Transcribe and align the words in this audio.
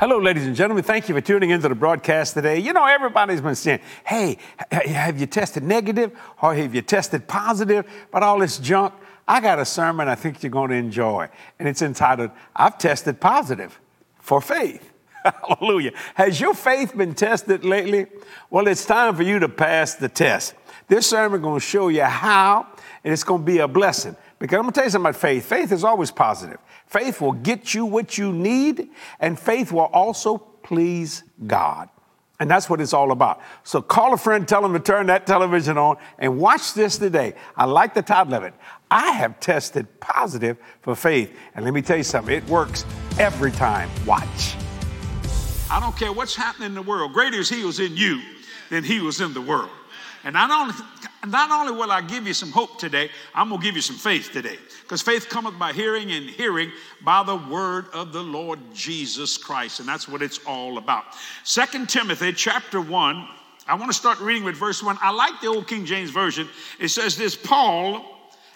Hello, 0.00 0.16
ladies 0.16 0.46
and 0.46 0.56
gentlemen. 0.56 0.82
Thank 0.82 1.10
you 1.10 1.14
for 1.14 1.20
tuning 1.20 1.50
into 1.50 1.68
the 1.68 1.74
broadcast 1.74 2.32
today. 2.32 2.58
You 2.58 2.72
know, 2.72 2.86
everybody's 2.86 3.42
been 3.42 3.54
saying, 3.54 3.80
hey, 4.06 4.38
have 4.70 5.20
you 5.20 5.26
tested 5.26 5.62
negative 5.62 6.18
or 6.40 6.54
have 6.54 6.74
you 6.74 6.80
tested 6.80 7.28
positive? 7.28 7.84
But 8.10 8.22
all 8.22 8.38
this 8.38 8.56
junk, 8.56 8.94
I 9.28 9.42
got 9.42 9.58
a 9.58 9.66
sermon 9.66 10.08
I 10.08 10.14
think 10.14 10.42
you're 10.42 10.48
going 10.48 10.70
to 10.70 10.76
enjoy. 10.76 11.28
And 11.58 11.68
it's 11.68 11.82
entitled, 11.82 12.30
I've 12.56 12.78
tested 12.78 13.20
positive 13.20 13.78
for 14.20 14.40
faith. 14.40 14.90
Hallelujah. 15.22 15.92
Has 16.14 16.40
your 16.40 16.54
faith 16.54 16.96
been 16.96 17.14
tested 17.14 17.66
lately? 17.66 18.06
Well, 18.48 18.68
it's 18.68 18.86
time 18.86 19.14
for 19.14 19.22
you 19.22 19.38
to 19.40 19.50
pass 19.50 19.96
the 19.96 20.08
test. 20.08 20.54
This 20.88 21.10
sermon 21.10 21.40
is 21.40 21.44
going 21.44 21.60
to 21.60 21.66
show 21.66 21.88
you 21.88 22.04
how, 22.04 22.66
and 23.04 23.12
it's 23.12 23.22
going 23.22 23.42
to 23.42 23.46
be 23.46 23.58
a 23.58 23.68
blessing. 23.68 24.16
Because 24.40 24.56
I'm 24.56 24.62
going 24.62 24.72
to 24.72 24.74
tell 24.74 24.84
you 24.84 24.90
something 24.90 25.10
about 25.10 25.20
faith. 25.20 25.44
Faith 25.44 25.70
is 25.70 25.84
always 25.84 26.10
positive. 26.10 26.58
Faith 26.86 27.20
will 27.20 27.32
get 27.32 27.74
you 27.74 27.84
what 27.86 28.18
you 28.18 28.32
need, 28.32 28.88
and 29.20 29.38
faith 29.38 29.70
will 29.70 29.82
also 29.82 30.38
please 30.38 31.22
God. 31.46 31.88
And 32.40 32.50
that's 32.50 32.70
what 32.70 32.80
it's 32.80 32.94
all 32.94 33.12
about. 33.12 33.42
So 33.64 33.82
call 33.82 34.14
a 34.14 34.16
friend, 34.16 34.48
tell 34.48 34.62
them 34.62 34.72
to 34.72 34.80
turn 34.80 35.08
that 35.08 35.26
television 35.26 35.76
on, 35.76 35.98
and 36.18 36.38
watch 36.38 36.72
this 36.72 36.96
today. 36.96 37.34
I 37.54 37.66
like 37.66 37.92
the 37.92 38.00
title 38.00 38.32
of 38.32 38.42
it. 38.44 38.54
I 38.90 39.10
have 39.10 39.38
tested 39.40 40.00
positive 40.00 40.56
for 40.80 40.94
faith. 40.94 41.36
And 41.54 41.66
let 41.66 41.74
me 41.74 41.82
tell 41.82 41.98
you 41.98 42.02
something, 42.02 42.34
it 42.34 42.46
works 42.46 42.86
every 43.18 43.52
time. 43.52 43.90
Watch. 44.06 44.56
I 45.70 45.78
don't 45.80 45.94
care 45.96 46.14
what's 46.14 46.34
happening 46.34 46.68
in 46.68 46.74
the 46.74 46.82
world. 46.82 47.12
Greater 47.12 47.40
is 47.40 47.50
He 47.50 47.60
who's 47.60 47.78
in 47.78 47.94
you 47.94 48.22
than 48.70 48.84
He 48.84 49.00
was 49.00 49.20
in 49.20 49.34
the 49.34 49.42
world. 49.42 49.68
And 50.24 50.32
not 50.32 50.74
only, 51.22 51.32
not 51.32 51.50
only 51.50 51.72
will 51.72 51.90
I 51.90 52.00
give 52.00 52.26
you 52.26 52.34
some 52.34 52.50
hope 52.50 52.78
today, 52.78 53.10
I'm 53.34 53.48
going 53.48 53.60
to 53.60 53.66
give 53.66 53.76
you 53.76 53.82
some 53.82 53.96
faith 53.96 54.30
today. 54.32 54.56
Because 54.82 55.02
faith 55.02 55.28
cometh 55.28 55.58
by 55.58 55.72
hearing, 55.72 56.10
and 56.10 56.28
hearing 56.28 56.72
by 57.02 57.22
the 57.22 57.36
word 57.36 57.86
of 57.92 58.12
the 58.12 58.22
Lord 58.22 58.58
Jesus 58.72 59.36
Christ. 59.36 59.80
And 59.80 59.88
that's 59.88 60.08
what 60.08 60.22
it's 60.22 60.38
all 60.46 60.78
about. 60.78 61.04
Second 61.44 61.88
Timothy 61.88 62.32
chapter 62.32 62.80
1, 62.80 63.28
I 63.66 63.74
want 63.74 63.90
to 63.90 63.96
start 63.96 64.20
reading 64.20 64.44
with 64.44 64.56
verse 64.56 64.82
1. 64.82 64.98
I 65.00 65.10
like 65.10 65.40
the 65.40 65.48
old 65.48 65.68
King 65.68 65.84
James 65.84 66.10
Version. 66.10 66.48
It 66.78 66.88
says 66.88 67.16
this 67.16 67.36
Paul, 67.36 68.04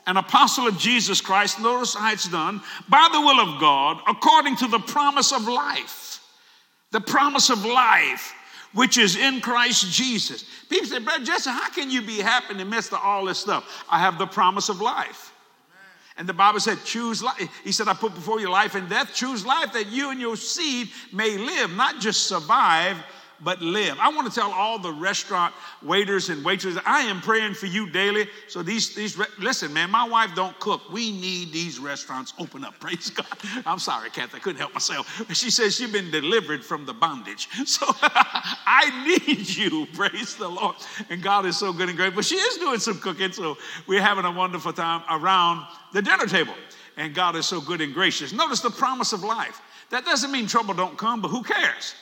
an 0.06 0.16
apostle 0.16 0.66
of 0.66 0.78
Jesus 0.78 1.20
Christ, 1.20 1.60
notice 1.60 1.94
how 1.94 2.12
it's 2.12 2.28
done, 2.28 2.60
by 2.88 3.08
the 3.12 3.20
will 3.20 3.40
of 3.40 3.60
God, 3.60 4.00
according 4.08 4.56
to 4.56 4.66
the 4.66 4.80
promise 4.80 5.32
of 5.32 5.46
life. 5.46 6.20
The 6.90 7.00
promise 7.00 7.50
of 7.50 7.64
life 7.64 8.32
which 8.74 8.98
is 8.98 9.16
in 9.16 9.40
Christ 9.40 9.90
Jesus. 9.90 10.44
People 10.68 10.86
say, 10.86 10.98
Brother 10.98 11.24
Jesse, 11.24 11.50
how 11.50 11.70
can 11.70 11.90
you 11.90 12.02
be 12.02 12.18
happy 12.18 12.52
in 12.52 12.58
the 12.58 12.64
midst 12.64 12.92
of 12.92 13.00
all 13.02 13.24
this 13.24 13.38
stuff? 13.38 13.84
I 13.88 13.98
have 13.98 14.18
the 14.18 14.26
promise 14.26 14.68
of 14.68 14.80
life. 14.80 15.32
And 16.16 16.28
the 16.28 16.32
Bible 16.32 16.60
said, 16.60 16.78
choose 16.84 17.22
life. 17.22 17.48
He 17.64 17.72
said, 17.72 17.88
I 17.88 17.94
put 17.94 18.14
before 18.14 18.38
you 18.38 18.48
life 18.48 18.76
and 18.76 18.88
death. 18.88 19.12
Choose 19.14 19.44
life 19.44 19.72
that 19.72 19.88
you 19.88 20.10
and 20.10 20.20
your 20.20 20.36
seed 20.36 20.90
may 21.12 21.36
live, 21.36 21.72
not 21.72 22.00
just 22.00 22.28
survive, 22.28 22.96
but 23.44 23.60
live. 23.60 23.96
I 24.00 24.08
want 24.08 24.26
to 24.26 24.34
tell 24.34 24.50
all 24.50 24.78
the 24.78 24.92
restaurant 24.92 25.54
waiters 25.82 26.30
and 26.30 26.44
waitresses, 26.44 26.80
I 26.86 27.02
am 27.02 27.20
praying 27.20 27.54
for 27.54 27.66
you 27.66 27.90
daily. 27.90 28.26
So 28.48 28.62
these, 28.62 28.94
these, 28.94 29.20
listen, 29.38 29.72
man, 29.72 29.90
my 29.90 30.08
wife 30.08 30.30
don't 30.34 30.58
cook. 30.58 30.90
We 30.90 31.12
need 31.12 31.52
these 31.52 31.78
restaurants 31.78 32.32
open 32.38 32.64
up. 32.64 32.74
Praise 32.80 33.10
God. 33.10 33.26
I'm 33.66 33.78
sorry, 33.78 34.10
Kathy, 34.10 34.36
I 34.36 34.40
couldn't 34.40 34.58
help 34.58 34.72
myself. 34.72 35.22
She 35.34 35.50
says 35.50 35.76
she's 35.76 35.92
been 35.92 36.10
delivered 36.10 36.64
from 36.64 36.86
the 36.86 36.94
bondage. 36.94 37.48
So 37.74 37.86
I 38.02 39.04
need 39.04 39.48
you. 39.48 39.86
Praise 39.94 40.36
the 40.36 40.48
Lord. 40.48 40.76
And 41.10 41.20
God 41.22 41.44
is 41.44 41.58
so 41.58 41.72
good 41.72 41.88
and 41.88 41.96
great. 41.96 42.14
But 42.14 42.24
she 42.24 42.36
is 42.36 42.58
doing 42.58 42.78
some 42.78 43.00
cooking. 43.00 43.32
So 43.32 43.56
we're 43.88 44.02
having 44.02 44.24
a 44.24 44.30
wonderful 44.30 44.72
time 44.72 45.02
around 45.10 45.66
the 45.92 46.00
dinner 46.00 46.26
table. 46.26 46.54
And 46.96 47.14
God 47.14 47.34
is 47.34 47.46
so 47.46 47.60
good 47.60 47.80
and 47.80 47.92
gracious. 47.92 48.32
Notice 48.32 48.60
the 48.60 48.70
promise 48.70 49.12
of 49.12 49.24
life. 49.24 49.60
That 49.90 50.04
doesn't 50.04 50.30
mean 50.30 50.46
trouble 50.46 50.74
don't 50.74 50.96
come, 50.96 51.20
but 51.20 51.28
who 51.28 51.42
cares? 51.42 51.94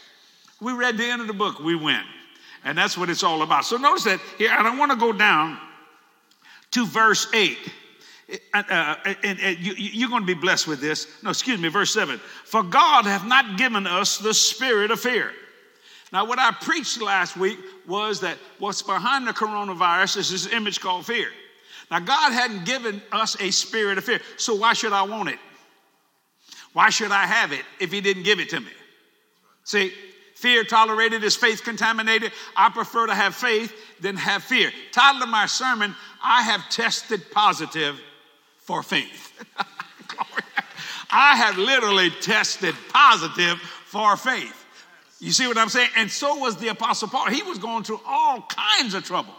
We 0.62 0.73
read 0.73 0.97
the 0.97 1.05
end 1.05 1.21
of 1.21 1.27
the 1.27 1.33
book, 1.33 1.59
we 1.59 1.75
win. 1.75 2.03
And 2.65 2.78
that's 2.78 2.97
what 2.97 3.11
it's 3.11 3.25
all 3.25 3.43
about. 3.43 3.65
So 3.65 3.77
notice 3.77 4.05
that 4.05 4.21
here, 4.39 4.50
and 4.53 4.67
I 4.67 4.78
want 4.78 4.93
to 4.93 4.97
go 4.97 5.12
down 5.12 5.59
to 6.71 6.87
verse 6.87 7.27
8. 7.34 7.59
Uh, 8.55 8.62
uh, 8.71 8.95
and, 9.25 9.41
and 9.41 9.59
you, 9.59 9.75
you're 9.75 10.09
going 10.09 10.23
to 10.23 10.27
be 10.27 10.41
blessed 10.41 10.69
with 10.69 10.81
this. 10.81 11.09
No, 11.23 11.31
excuse 11.31 11.61
me, 11.61 11.69
verse 11.69 11.93
7. 11.93 12.19
For 12.45 12.62
God 12.62 13.05
hath 13.05 13.27
not 13.27 13.59
given 13.59 13.89
us 13.89 14.19
the 14.19 14.33
spirit 14.33 14.93
of 14.93 15.00
fear. 15.00 15.33
Now, 16.12 16.27
what 16.27 16.39
I 16.39 16.53
preached 16.53 17.03
last 17.03 17.37
week 17.37 17.59
was 17.89 18.21
that 18.21 18.39
what's 18.59 18.83
behind 18.83 19.27
the 19.27 19.33
coronavirus 19.33 20.19
is 20.19 20.31
this 20.31 20.53
image 20.53 20.81
called 20.81 21.06
fear. 21.06 21.31
Now, 21.91 21.99
God 21.99 22.33
hadn't 22.33 22.65
given 22.65 23.03
us 23.11 23.39
a 23.41 23.50
spirit 23.50 23.99
of 23.99 24.05
fear, 24.05 24.21
so 24.37 24.55
why 24.55 24.75
should 24.75 24.93
I 24.93 25.03
want 25.03 25.31
it? 25.31 25.39
Why 26.73 26.89
should 26.91 27.11
I 27.11 27.27
have 27.27 27.53
it 27.53 27.65
if 27.81 27.91
He 27.91 28.00
didn't 28.00 28.23
give 28.23 28.39
it 28.39 28.50
to 28.50 28.61
me? 28.61 28.71
See, 29.65 29.93
Fear 30.43 30.65
tolerated 30.65 31.23
is 31.23 31.37
faith 31.37 31.63
contaminated. 31.63 32.33
I 32.57 32.69
prefer 32.69 33.07
to 33.07 33.15
have 33.15 33.33
faith 33.33 33.73
than 34.01 34.17
have 34.17 34.43
fear. 34.43 34.73
Title 34.91 35.23
of 35.23 35.29
my 35.29 35.47
sermon, 35.47 35.95
I 36.21 36.43
have 36.43 36.69
tested 36.69 37.31
positive 37.31 38.01
for 38.59 38.83
faith. 38.83 39.33
I 41.13 41.37
have 41.37 41.59
literally 41.59 42.11
tested 42.11 42.75
positive 42.89 43.61
for 43.61 44.17
faith. 44.17 44.67
You 45.21 45.31
see 45.31 45.47
what 45.47 45.57
I'm 45.57 45.69
saying? 45.69 45.91
And 45.95 46.11
so 46.11 46.35
was 46.35 46.57
the 46.57 46.69
Apostle 46.69 47.07
Paul. 47.07 47.27
He 47.27 47.45
was 47.45 47.59
going 47.59 47.85
through 47.85 48.01
all 48.05 48.45
kinds 48.49 48.95
of 48.95 49.05
trouble. 49.05 49.35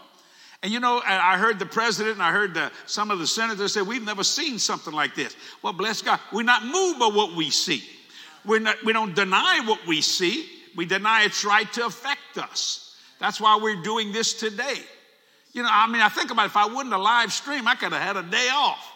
And 0.62 0.72
you 0.72 0.80
know, 0.80 1.02
I 1.06 1.38
heard 1.38 1.60
the 1.60 1.66
president 1.66 2.14
and 2.14 2.24
I 2.24 2.32
heard 2.32 2.54
the, 2.54 2.72
some 2.86 3.12
of 3.12 3.20
the 3.20 3.28
senators 3.28 3.74
say, 3.74 3.82
We've 3.82 4.06
never 4.06 4.24
seen 4.24 4.58
something 4.58 4.94
like 4.94 5.16
this. 5.16 5.36
Well, 5.62 5.74
bless 5.74 6.02
God, 6.02 6.22
we're 6.32 6.44
not 6.44 6.64
moved 6.64 7.00
by 7.00 7.08
what 7.08 7.36
we 7.36 7.50
see. 7.50 7.84
We're 8.46 8.60
not, 8.60 8.82
we 8.86 8.94
don't 8.94 9.14
deny 9.14 9.60
what 9.66 9.86
we 9.86 10.00
see. 10.00 10.50
We 10.76 10.86
deny 10.86 11.24
its 11.24 11.46
right 11.46 11.72
to 11.74 11.86
affect 11.86 12.38
us. 12.38 12.96
That's 13.20 13.40
why 13.40 13.60
we're 13.62 13.82
doing 13.82 14.12
this 14.12 14.34
today. 14.34 14.80
You 15.54 15.62
know, 15.62 15.70
I 15.72 15.88
mean, 15.88 16.02
I 16.02 16.10
think 16.10 16.32
about 16.32 16.44
it, 16.44 16.48
if 16.48 16.58
I 16.58 16.66
wouldn't 16.66 16.92
have 16.92 17.02
live 17.02 17.32
stream, 17.32 17.68
I 17.68 17.76
could 17.76 17.94
have 17.94 18.02
had 18.02 18.18
a 18.18 18.28
day 18.28 18.50
off. 18.52 18.92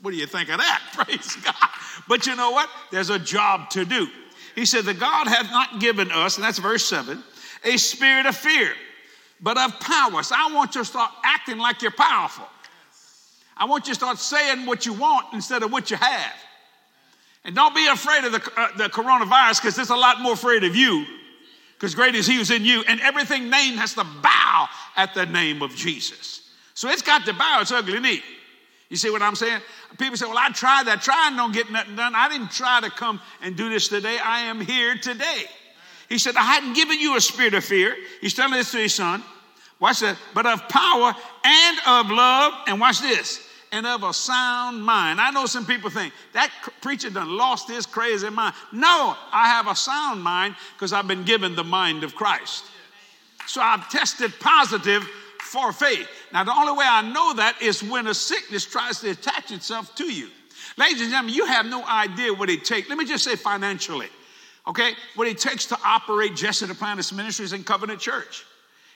What 0.00 0.10
do 0.10 0.16
you 0.16 0.26
think 0.26 0.48
of 0.48 0.58
that? 0.58 0.82
Praise 0.94 1.36
God. 1.36 1.54
But 2.08 2.26
you 2.26 2.34
know 2.36 2.50
what? 2.50 2.68
There's 2.90 3.10
a 3.10 3.18
job 3.18 3.70
to 3.70 3.84
do. 3.84 4.08
He 4.54 4.64
said, 4.64 4.84
The 4.84 4.94
God 4.94 5.28
hath 5.28 5.50
not 5.50 5.80
given 5.80 6.10
us, 6.10 6.36
and 6.36 6.44
that's 6.44 6.58
verse 6.58 6.84
7, 6.86 7.22
a 7.64 7.76
spirit 7.76 8.26
of 8.26 8.36
fear, 8.36 8.72
but 9.40 9.58
of 9.58 9.78
power. 9.80 10.22
So 10.22 10.34
I 10.36 10.52
want 10.54 10.74
you 10.74 10.80
to 10.80 10.84
start 10.84 11.10
acting 11.22 11.58
like 11.58 11.82
you're 11.82 11.90
powerful. 11.90 12.46
I 13.56 13.64
want 13.66 13.86
you 13.86 13.92
to 13.92 13.98
start 13.98 14.18
saying 14.18 14.66
what 14.66 14.86
you 14.86 14.92
want 14.92 15.32
instead 15.32 15.62
of 15.62 15.72
what 15.72 15.90
you 15.90 15.96
have. 15.96 16.34
And 17.46 17.54
don't 17.54 17.74
be 17.74 17.86
afraid 17.86 18.24
of 18.24 18.32
the, 18.32 18.52
uh, 18.56 18.76
the 18.76 18.88
coronavirus 18.88 19.62
because 19.62 19.76
there's 19.76 19.90
a 19.90 19.96
lot 19.96 20.20
more 20.20 20.32
afraid 20.32 20.64
of 20.64 20.74
you 20.74 21.06
because 21.74 21.94
great 21.94 22.16
is 22.16 22.26
he 22.26 22.34
who's 22.34 22.50
in 22.50 22.64
you. 22.64 22.82
And 22.88 23.00
everything 23.00 23.48
named 23.48 23.78
has 23.78 23.94
to 23.94 24.04
bow 24.04 24.68
at 24.96 25.14
the 25.14 25.26
name 25.26 25.62
of 25.62 25.74
Jesus. 25.74 26.50
So 26.74 26.88
it's 26.88 27.02
got 27.02 27.24
to 27.26 27.32
bow 27.32 27.60
its 27.60 27.70
ugly 27.70 28.00
knee. 28.00 28.20
You 28.88 28.96
see 28.96 29.10
what 29.10 29.22
I'm 29.22 29.36
saying? 29.36 29.60
People 29.96 30.16
say, 30.16 30.26
well, 30.26 30.38
I 30.38 30.50
tried 30.50 30.86
that. 30.88 31.02
Trying 31.02 31.36
don't 31.36 31.52
get 31.52 31.70
nothing 31.70 31.94
done. 31.94 32.16
I 32.16 32.28
didn't 32.28 32.50
try 32.50 32.80
to 32.80 32.90
come 32.90 33.20
and 33.40 33.56
do 33.56 33.70
this 33.70 33.86
today. 33.88 34.18
I 34.18 34.40
am 34.40 34.60
here 34.60 34.96
today. 34.96 35.44
He 36.08 36.18
said, 36.18 36.36
I 36.36 36.42
hadn't 36.42 36.74
given 36.74 36.98
you 36.98 37.16
a 37.16 37.20
spirit 37.20 37.54
of 37.54 37.64
fear. 37.64 37.96
He's 38.20 38.34
telling 38.34 38.54
this 38.54 38.72
to 38.72 38.78
his 38.78 38.94
son. 38.94 39.22
Watch 39.78 40.00
that. 40.00 40.16
But 40.34 40.46
of 40.46 40.68
power 40.68 41.14
and 41.44 41.78
of 41.86 42.10
love. 42.10 42.54
And 42.66 42.80
watch 42.80 43.00
this 43.00 43.45
and 43.72 43.86
of 43.86 44.02
a 44.02 44.12
sound 44.12 44.82
mind. 44.82 45.20
I 45.20 45.30
know 45.30 45.46
some 45.46 45.66
people 45.66 45.90
think 45.90 46.12
that 46.32 46.50
preacher 46.80 47.10
done 47.10 47.36
lost 47.36 47.68
his 47.68 47.86
crazy 47.86 48.30
mind. 48.30 48.54
No, 48.72 49.16
I 49.32 49.48
have 49.48 49.66
a 49.68 49.74
sound 49.74 50.22
mind 50.22 50.54
because 50.74 50.92
I've 50.92 51.08
been 51.08 51.24
given 51.24 51.54
the 51.54 51.64
mind 51.64 52.04
of 52.04 52.14
Christ. 52.14 52.64
So 53.46 53.60
I've 53.60 53.88
tested 53.90 54.32
positive 54.40 55.08
for 55.40 55.72
faith. 55.72 56.08
Now, 56.32 56.44
the 56.44 56.54
only 56.54 56.72
way 56.72 56.84
I 56.88 57.02
know 57.02 57.34
that 57.34 57.60
is 57.62 57.82
when 57.82 58.06
a 58.08 58.14
sickness 58.14 58.64
tries 58.64 59.00
to 59.00 59.10
attach 59.10 59.52
itself 59.52 59.94
to 59.96 60.04
you. 60.04 60.28
Ladies 60.76 61.00
and 61.02 61.10
gentlemen, 61.10 61.34
you 61.34 61.46
have 61.46 61.66
no 61.66 61.84
idea 61.84 62.34
what 62.34 62.50
it 62.50 62.64
takes. 62.64 62.88
Let 62.88 62.98
me 62.98 63.04
just 63.04 63.24
say 63.24 63.36
financially, 63.36 64.08
okay? 64.66 64.92
What 65.14 65.28
it 65.28 65.38
takes 65.38 65.66
to 65.66 65.78
operate 65.84 66.34
Jesse 66.34 66.66
Duplantis 66.66 67.12
Ministries 67.12 67.52
and 67.52 67.64
Covenant 67.64 68.00
Church. 68.00 68.44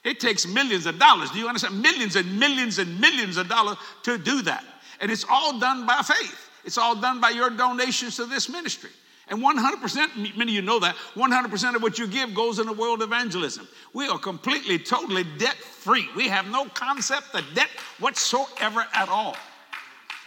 It 0.05 0.19
takes 0.21 0.47
millions 0.47 0.87
of 0.87 0.99
dollars. 0.99 1.31
Do 1.31 1.39
you 1.39 1.49
understand? 1.49 1.81
Millions 1.81 2.17
and 2.17 2.39
millions 2.39 2.79
and 2.79 3.01
millions 3.01 3.37
of 3.37 3.49
dollars 3.49 3.77
to 4.05 4.17
do 4.17 4.43
that. 4.43 4.65
And 5.01 5.11
it's 5.11 5.25
all 5.29 5.59
done 5.59 5.87
by 5.87 6.03
faith. 6.03 6.51
It's 6.65 6.79
all 6.79 6.95
done 6.95 7.21
by 7.21 7.31
your 7.31 7.51
donations 7.51 8.17
to 8.17 8.27
this 8.27 8.49
ministry. 8.49 8.91
And 9.29 9.41
100%, 9.41 10.37
many 10.37 10.53
of 10.53 10.55
you 10.57 10.63
know 10.63 10.81
that, 10.81 10.97
100% 11.15 11.77
of 11.77 11.83
what 11.83 11.99
you 11.99 12.09
give 12.09 12.35
goes 12.35 12.59
in 12.59 12.67
the 12.67 12.73
world 12.73 13.01
evangelism. 13.01 13.69
We 13.95 14.09
are 14.09 14.19
completely, 14.19 14.79
totally 14.79 15.25
debt 15.39 15.55
free. 15.55 16.09
We 16.17 16.29
have 16.29 16.49
no 16.49 16.65
concept 16.67 17.35
of 17.35 17.45
debt 17.55 17.69
whatsoever 18.01 18.85
at 18.93 19.09
all. 19.09 19.37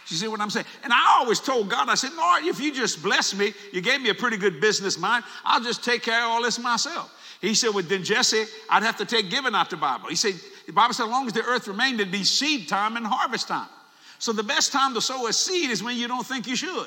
You 0.08 0.16
see 0.16 0.28
what 0.28 0.40
I'm 0.40 0.50
saying? 0.50 0.66
And 0.82 0.92
I 0.92 1.18
always 1.18 1.40
told 1.40 1.68
God, 1.68 1.88
I 1.88 1.94
said, 1.94 2.12
Lord, 2.14 2.44
if 2.44 2.60
you 2.60 2.72
just 2.72 3.02
bless 3.02 3.34
me, 3.34 3.52
you 3.72 3.80
gave 3.80 4.00
me 4.00 4.10
a 4.10 4.14
pretty 4.14 4.36
good 4.36 4.60
business 4.60 4.98
mind, 4.98 5.24
I'll 5.44 5.62
just 5.62 5.84
take 5.84 6.02
care 6.02 6.24
of 6.24 6.30
all 6.30 6.42
this 6.42 6.58
myself. 6.58 7.10
He 7.44 7.54
said, 7.54 7.70
Well, 7.74 7.84
then, 7.84 8.02
Jesse, 8.02 8.44
I'd 8.70 8.82
have 8.82 8.96
to 8.98 9.04
take 9.04 9.30
giving 9.30 9.54
out 9.54 9.68
the 9.68 9.76
Bible. 9.76 10.08
He 10.08 10.16
said, 10.16 10.34
The 10.66 10.72
Bible 10.72 10.94
said, 10.94 11.04
as 11.04 11.10
long 11.10 11.26
as 11.26 11.34
the 11.34 11.42
earth 11.42 11.68
remained, 11.68 12.00
it'd 12.00 12.10
be 12.10 12.24
seed 12.24 12.68
time 12.68 12.96
and 12.96 13.06
harvest 13.06 13.48
time. 13.48 13.68
So 14.18 14.32
the 14.32 14.42
best 14.42 14.72
time 14.72 14.94
to 14.94 15.00
sow 15.00 15.26
a 15.26 15.32
seed 15.32 15.70
is 15.70 15.82
when 15.82 15.96
you 15.98 16.08
don't 16.08 16.26
think 16.26 16.46
you 16.46 16.56
should. 16.56 16.86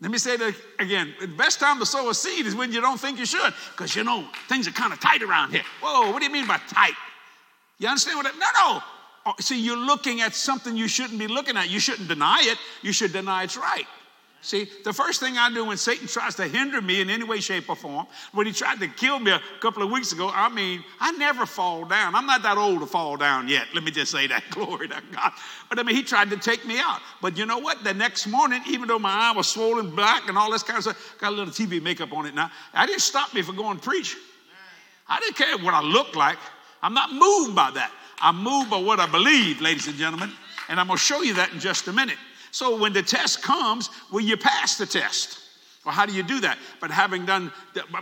Let 0.00 0.10
me 0.10 0.18
say 0.18 0.36
that 0.36 0.54
again. 0.78 1.14
The 1.20 1.28
best 1.28 1.60
time 1.60 1.78
to 1.78 1.86
sow 1.86 2.08
a 2.08 2.14
seed 2.14 2.46
is 2.46 2.54
when 2.54 2.72
you 2.72 2.80
don't 2.80 2.98
think 2.98 3.18
you 3.18 3.26
should, 3.26 3.54
because 3.70 3.94
you 3.94 4.02
know 4.02 4.26
things 4.48 4.66
are 4.66 4.72
kind 4.72 4.92
of 4.92 5.00
tight 5.00 5.22
around 5.22 5.52
here. 5.52 5.62
Whoa, 5.80 6.10
what 6.10 6.18
do 6.18 6.24
you 6.24 6.32
mean 6.32 6.48
by 6.48 6.58
tight? 6.68 6.94
You 7.78 7.88
understand 7.88 8.16
what? 8.16 8.26
I, 8.26 8.30
mean? 8.30 8.40
no, 8.40 8.46
no. 8.54 8.82
Oh, 9.26 9.34
see, 9.38 9.60
you're 9.60 9.76
looking 9.76 10.22
at 10.22 10.34
something 10.34 10.76
you 10.76 10.88
shouldn't 10.88 11.18
be 11.18 11.28
looking 11.28 11.56
at. 11.56 11.68
You 11.68 11.78
shouldn't 11.78 12.08
deny 12.08 12.40
it. 12.42 12.58
You 12.82 12.92
should 12.92 13.12
deny 13.12 13.44
it's 13.44 13.58
right. 13.58 13.84
See, 14.42 14.68
the 14.84 14.92
first 14.92 15.20
thing 15.20 15.36
I 15.36 15.52
do 15.52 15.66
when 15.66 15.76
Satan 15.76 16.06
tries 16.06 16.34
to 16.36 16.48
hinder 16.48 16.80
me 16.80 17.02
in 17.02 17.10
any 17.10 17.24
way, 17.24 17.40
shape, 17.40 17.68
or 17.68 17.76
form, 17.76 18.06
when 18.32 18.46
he 18.46 18.52
tried 18.52 18.80
to 18.80 18.88
kill 18.88 19.18
me 19.18 19.32
a 19.32 19.40
couple 19.60 19.82
of 19.82 19.90
weeks 19.90 20.12
ago, 20.12 20.30
I 20.32 20.48
mean, 20.48 20.82
I 20.98 21.12
never 21.12 21.44
fall 21.44 21.84
down. 21.84 22.14
I'm 22.14 22.24
not 22.24 22.42
that 22.44 22.56
old 22.56 22.80
to 22.80 22.86
fall 22.86 23.18
down 23.18 23.48
yet. 23.48 23.66
Let 23.74 23.84
me 23.84 23.90
just 23.90 24.10
say 24.10 24.26
that. 24.28 24.42
Glory 24.50 24.88
to 24.88 25.02
God. 25.12 25.32
But 25.68 25.78
I 25.78 25.82
mean, 25.82 25.94
he 25.94 26.02
tried 26.02 26.30
to 26.30 26.38
take 26.38 26.64
me 26.64 26.78
out. 26.78 27.00
But 27.20 27.36
you 27.36 27.44
know 27.44 27.58
what? 27.58 27.84
The 27.84 27.92
next 27.92 28.26
morning, 28.28 28.62
even 28.66 28.88
though 28.88 28.98
my 28.98 29.12
eye 29.12 29.32
was 29.36 29.46
swollen 29.46 29.94
black 29.94 30.26
and 30.26 30.38
all 30.38 30.50
this 30.50 30.62
kind 30.62 30.78
of 30.78 30.84
stuff, 30.84 31.16
got 31.20 31.32
a 31.32 31.36
little 31.36 31.52
TV 31.52 31.82
makeup 31.82 32.12
on 32.14 32.24
it 32.24 32.34
now, 32.34 32.50
I 32.72 32.86
didn't 32.86 33.02
stop 33.02 33.34
me 33.34 33.42
from 33.42 33.56
going 33.56 33.78
preach. 33.78 34.16
I 35.06 35.20
didn't 35.20 35.36
care 35.36 35.58
what 35.58 35.74
I 35.74 35.82
looked 35.82 36.16
like. 36.16 36.38
I'm 36.82 36.94
not 36.94 37.12
moved 37.12 37.54
by 37.54 37.72
that. 37.72 37.92
I'm 38.22 38.42
moved 38.42 38.70
by 38.70 38.78
what 38.78 39.00
I 39.00 39.06
believe, 39.06 39.60
ladies 39.60 39.86
and 39.86 39.96
gentlemen. 39.96 40.30
And 40.70 40.80
I'm 40.80 40.86
going 40.86 40.96
to 40.96 41.04
show 41.04 41.20
you 41.20 41.34
that 41.34 41.52
in 41.52 41.60
just 41.60 41.88
a 41.88 41.92
minute. 41.92 42.16
So 42.50 42.78
when 42.78 42.92
the 42.92 43.02
test 43.02 43.42
comes, 43.42 43.90
will 44.10 44.20
you 44.20 44.36
pass 44.36 44.76
the 44.76 44.86
test? 44.86 45.38
Well, 45.84 45.94
how 45.94 46.04
do 46.04 46.12
you 46.12 46.22
do 46.22 46.40
that? 46.40 46.58
But 46.80 46.90
having 46.90 47.24
done, 47.24 47.52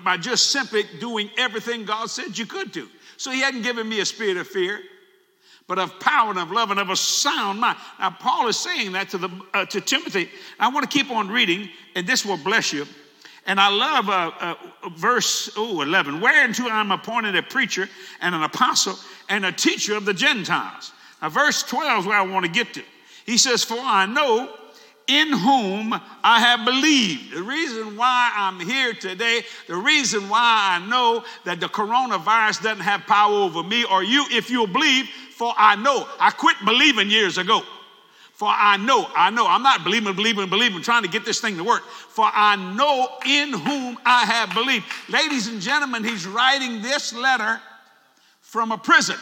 by 0.05 0.17
just 0.17 0.51
simply 0.51 0.83
doing 1.01 1.31
everything 1.39 1.85
God 1.85 2.11
said 2.11 2.37
you 2.37 2.47
could 2.47 2.73
do. 2.73 2.89
So 3.17 3.31
he 3.31 3.41
hadn't 3.41 3.63
given 3.63 3.89
me 3.89 4.01
a 4.01 4.05
spirit 4.05 4.37
of 4.37 4.49
fear, 4.49 4.81
but 5.69 5.79
of 5.79 6.01
power 6.01 6.31
and 6.31 6.39
of 6.39 6.51
love 6.51 6.71
and 6.71 6.81
of 6.81 6.91
a 6.91 6.97
sound 6.97 7.61
mind. 7.61 7.79
Now, 8.01 8.11
Paul 8.11 8.49
is 8.49 8.57
saying 8.57 8.93
that 8.93 9.11
to, 9.11 9.19
the, 9.19 9.31
uh, 9.55 9.67
to 9.67 9.81
Timothy. 9.81 10.31
I 10.59 10.69
want 10.69 10.91
to 10.91 10.99
keep 10.99 11.11
on 11.11 11.29
reading, 11.29 11.69
and 11.95 12.07
this 12.07 12.25
will 12.25 12.39
bless 12.39 12.73
you. 12.73 12.87
And 13.47 13.59
I 13.61 13.69
love 13.69 14.09
uh, 14.09 14.31
uh, 14.41 14.55
verse 14.97 15.51
oh, 15.57 15.81
11, 15.83 16.21
whereunto 16.21 16.69
I 16.69 16.81
am 16.81 16.91
appointed 16.91 17.37
a 17.37 17.43
preacher 17.43 17.89
and 18.21 18.35
an 18.35 18.43
apostle 18.43 18.99
and 19.29 19.47
a 19.47 19.53
teacher 19.53 19.97
of 19.97 20.05
the 20.05 20.15
Gentiles. 20.15 20.93
Now, 21.23 21.29
verse 21.29 21.63
12 21.63 22.01
is 22.01 22.07
where 22.07 22.19
I 22.19 22.23
want 22.23 22.45
to 22.45 22.51
get 22.51 22.75
to. 22.75 22.83
He 23.29 23.37
says, 23.37 23.63
For 23.63 23.77
I 23.79 24.07
know 24.07 24.49
in 25.07 25.29
whom 25.31 25.93
I 26.25 26.41
have 26.41 26.65
believed. 26.65 27.35
The 27.35 27.43
reason 27.43 27.95
why 27.95 28.33
I'm 28.35 28.59
here 28.59 28.95
today, 28.95 29.43
the 29.67 29.77
reason 29.77 30.31
why 30.31 30.81
I 30.81 30.89
know 30.89 31.23
that 31.45 31.61
the 31.61 31.67
coronavirus 31.67 32.63
doesn't 32.63 32.81
have 32.81 33.03
power 33.03 33.35
over 33.35 33.63
me 33.63 33.85
or 33.85 34.03
you, 34.03 34.25
if 34.31 34.49
you'll 34.49 34.67
believe, 34.67 35.11
for 35.33 35.53
I 35.59 35.77
know. 35.77 36.09
I 36.19 36.31
quit 36.31 36.57
believing 36.65 37.11
years 37.11 37.37
ago. 37.37 37.61
For 38.33 38.49
I 38.49 38.79
know, 38.79 39.07
I 39.15 39.29
know, 39.29 39.47
I'm 39.47 39.63
not 39.63 39.85
believing, 39.85 40.15
believing, 40.15 40.49
believing, 40.49 40.81
trying 40.81 41.03
to 41.03 41.11
get 41.11 41.27
this 41.27 41.39
thing 41.39 41.59
to 41.59 41.65
work. 41.65 41.83
For 41.85 42.25
I 42.33 42.57
know 42.57 43.11
in 43.27 43.53
whom 43.53 43.99
I 44.07 44.25
have 44.25 44.55
believed. 44.55 44.87
Ladies 45.11 45.49
and 45.49 45.61
gentlemen, 45.61 46.03
he's 46.03 46.27
writing 46.27 46.81
this 46.81 47.13
letter 47.13 47.61
from 48.41 48.73
a 48.73 48.79
prison. 48.79 49.17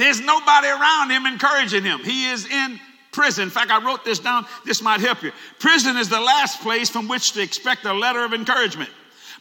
There's 0.00 0.18
nobody 0.18 0.68
around 0.68 1.10
him 1.10 1.26
encouraging 1.26 1.84
him. 1.84 1.98
He 1.98 2.30
is 2.30 2.46
in 2.46 2.80
prison. 3.12 3.44
In 3.44 3.50
fact, 3.50 3.70
I 3.70 3.84
wrote 3.84 4.02
this 4.02 4.18
down. 4.18 4.46
This 4.64 4.80
might 4.80 5.00
help 5.00 5.22
you. 5.22 5.30
Prison 5.58 5.98
is 5.98 6.08
the 6.08 6.18
last 6.18 6.62
place 6.62 6.88
from 6.88 7.06
which 7.06 7.32
to 7.32 7.42
expect 7.42 7.84
a 7.84 7.92
letter 7.92 8.24
of 8.24 8.32
encouragement. 8.32 8.88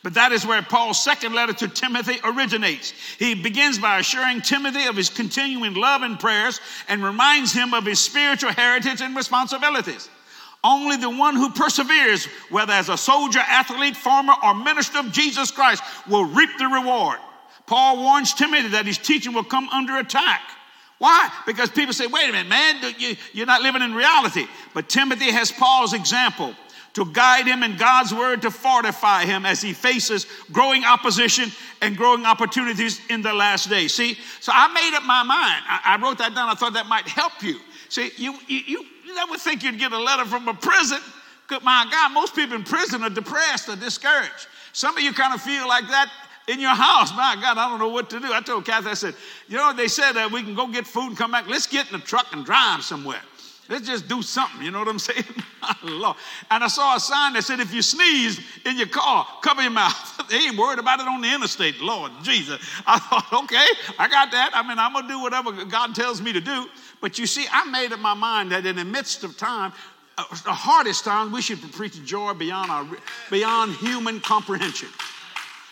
But 0.03 0.15
that 0.15 0.33
is 0.33 0.45
where 0.45 0.61
Paul's 0.61 1.01
second 1.01 1.33
letter 1.33 1.53
to 1.53 1.69
Timothy 1.69 2.19
originates. 2.25 2.91
He 3.17 3.35
begins 3.35 3.79
by 3.79 3.99
assuring 3.99 4.41
Timothy 4.41 4.85
of 4.87 4.97
his 4.97 5.09
continuing 5.09 5.75
love 5.75 6.01
and 6.01 6.19
prayers 6.19 6.59
and 6.89 7.01
reminds 7.01 7.53
him 7.53 7.73
of 7.73 7.85
his 7.85 8.01
spiritual 8.01 8.51
heritage 8.51 8.99
and 8.99 9.15
responsibilities. 9.15 10.09
Only 10.61 10.97
the 10.97 11.09
one 11.09 11.37
who 11.37 11.51
perseveres, 11.51 12.25
whether 12.49 12.73
as 12.73 12.89
a 12.89 12.97
soldier, 12.97 13.39
athlete, 13.39 13.95
farmer, 13.95 14.33
or 14.43 14.55
minister 14.55 14.99
of 14.99 15.13
Jesus 15.13 15.51
Christ, 15.51 15.83
will 16.09 16.25
reap 16.25 16.49
the 16.57 16.67
reward. 16.67 17.19
Paul 17.69 17.97
warns 17.97 18.33
Timothy 18.33 18.69
that 18.69 18.87
his 18.87 18.97
teaching 18.97 19.31
will 19.31 19.43
come 19.43 19.69
under 19.69 19.99
attack. 19.99 20.41
Why? 20.97 21.29
Because 21.45 21.69
people 21.69 21.93
say, 21.93 22.07
wait 22.07 22.27
a 22.27 22.31
minute, 22.31 22.49
man, 22.49 22.95
you're 23.31 23.45
not 23.45 23.61
living 23.61 23.83
in 23.83 23.93
reality. 23.93 24.47
But 24.73 24.89
Timothy 24.89 25.31
has 25.31 25.51
Paul's 25.51 25.93
example 25.93 26.55
to 26.93 27.05
guide 27.13 27.45
him 27.45 27.61
in 27.61 27.77
God's 27.77 28.11
word 28.11 28.41
to 28.41 28.49
fortify 28.49 29.25
him 29.25 29.45
as 29.45 29.61
he 29.61 29.73
faces 29.73 30.25
growing 30.51 30.83
opposition 30.83 31.51
and 31.83 31.95
growing 31.95 32.25
opportunities 32.25 32.99
in 33.07 33.21
the 33.21 33.33
last 33.33 33.69
days. 33.69 33.93
See, 33.93 34.17
so 34.39 34.51
I 34.51 34.67
made 34.73 34.97
up 34.97 35.03
my 35.03 35.21
mind. 35.21 35.63
I, 35.69 35.95
I 35.95 36.01
wrote 36.01 36.17
that 36.17 36.33
down. 36.33 36.49
I 36.49 36.55
thought 36.55 36.73
that 36.73 36.87
might 36.87 37.07
help 37.07 37.33
you. 37.43 37.59
See, 37.89 38.09
you, 38.17 38.33
you, 38.47 38.83
you 39.05 39.13
never 39.13 39.37
think 39.37 39.61
you'd 39.61 39.77
get 39.77 39.91
a 39.91 40.01
letter 40.01 40.25
from 40.25 40.47
a 40.47 40.55
prison. 40.55 40.99
My 41.61 41.87
God, 41.91 42.13
most 42.13 42.33
people 42.33 42.55
in 42.55 42.63
prison 42.63 43.03
are 43.03 43.11
depressed 43.11 43.69
or 43.69 43.75
discouraged. 43.75 44.47
Some 44.73 44.97
of 44.97 45.03
you 45.03 45.13
kind 45.13 45.35
of 45.35 45.41
feel 45.41 45.67
like 45.67 45.87
that 45.87 46.11
in 46.49 46.59
your 46.59 46.71
house. 46.71 47.11
My 47.15 47.37
God, 47.39 47.57
I 47.57 47.69
don't 47.69 47.79
know 47.79 47.89
what 47.89 48.09
to 48.09 48.19
do. 48.19 48.33
I 48.33 48.41
told 48.41 48.65
Kathy, 48.65 48.89
I 48.89 48.95
said, 48.95 49.13
you 49.47 49.57
know, 49.57 49.71
they 49.71 49.87
said 49.87 50.13
that 50.13 50.31
we 50.31 50.41
can 50.41 50.55
go 50.55 50.67
get 50.67 50.87
food 50.87 51.09
and 51.09 51.17
come 51.17 51.31
back. 51.31 51.47
Let's 51.47 51.67
get 51.67 51.91
in 51.91 51.99
the 51.99 52.05
truck 52.05 52.25
and 52.33 52.43
drive 52.43 52.83
somewhere. 52.83 53.21
Let's 53.69 53.85
just 53.85 54.07
do 54.07 54.23
something. 54.23 54.63
You 54.63 54.71
know 54.71 54.79
what 54.79 54.87
I'm 54.87 54.99
saying? 54.99 55.25
Lord. 55.83 56.17
And 56.49 56.63
I 56.63 56.67
saw 56.67 56.95
a 56.95 56.99
sign 56.99 57.33
that 57.33 57.43
said, 57.43 57.59
if 57.59 57.71
you 57.71 57.83
sneeze 57.83 58.41
in 58.65 58.77
your 58.77 58.87
car, 58.87 59.27
cover 59.43 59.61
your 59.61 59.69
mouth. 59.69 60.27
they 60.29 60.37
ain't 60.37 60.57
worried 60.57 60.79
about 60.79 60.99
it 60.99 61.07
on 61.07 61.21
the 61.21 61.31
interstate. 61.31 61.79
Lord 61.79 62.11
Jesus. 62.23 62.59
I 62.87 62.97
thought, 62.97 63.43
okay, 63.43 63.67
I 63.99 64.07
got 64.07 64.31
that. 64.31 64.49
I 64.55 64.67
mean, 64.67 64.79
I'm 64.79 64.93
going 64.93 65.05
to 65.05 65.13
do 65.13 65.21
whatever 65.21 65.51
God 65.65 65.93
tells 65.93 66.19
me 66.19 66.33
to 66.33 66.41
do. 66.41 66.65
But 66.99 67.19
you 67.19 67.27
see, 67.27 67.45
I 67.51 67.69
made 67.69 67.93
up 67.93 67.99
my 67.99 68.15
mind 68.15 68.51
that 68.53 68.65
in 68.65 68.75
the 68.75 68.85
midst 68.85 69.23
of 69.23 69.37
time, 69.37 69.71
uh, 70.17 70.23
the 70.43 70.51
hardest 70.51 71.05
time, 71.05 71.31
we 71.31 71.43
should 71.43 71.61
preach 71.71 72.03
joy 72.03 72.33
beyond, 72.33 72.71
our, 72.71 72.87
beyond 73.29 73.75
human 73.75 74.19
comprehension 74.19 74.89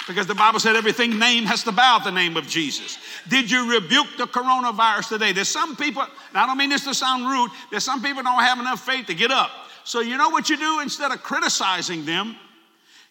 because 0.07 0.25
the 0.25 0.35
Bible 0.35 0.59
said 0.59 0.75
everything 0.75 1.19
name 1.19 1.43
has 1.45 1.63
to 1.63 1.71
bow 1.71 1.99
the 1.99 2.11
name 2.11 2.37
of 2.37 2.47
Jesus. 2.47 2.97
Did 3.27 3.51
you 3.51 3.71
rebuke 3.71 4.07
the 4.17 4.25
coronavirus 4.25 5.09
today? 5.09 5.33
There's 5.33 5.49
some 5.49 5.75
people, 5.75 6.01
and 6.01 6.37
I 6.37 6.45
don't 6.45 6.57
mean 6.57 6.69
this 6.69 6.85
to 6.85 6.93
sound 6.93 7.25
rude, 7.25 7.51
there's 7.69 7.83
some 7.83 8.01
people 8.01 8.23
don't 8.23 8.41
have 8.41 8.59
enough 8.59 8.85
faith 8.85 9.07
to 9.07 9.13
get 9.13 9.31
up. 9.31 9.51
So 9.83 9.99
you 10.01 10.17
know 10.17 10.29
what 10.29 10.49
you 10.49 10.57
do? 10.57 10.79
Instead 10.81 11.11
of 11.11 11.23
criticizing 11.23 12.05
them, 12.05 12.35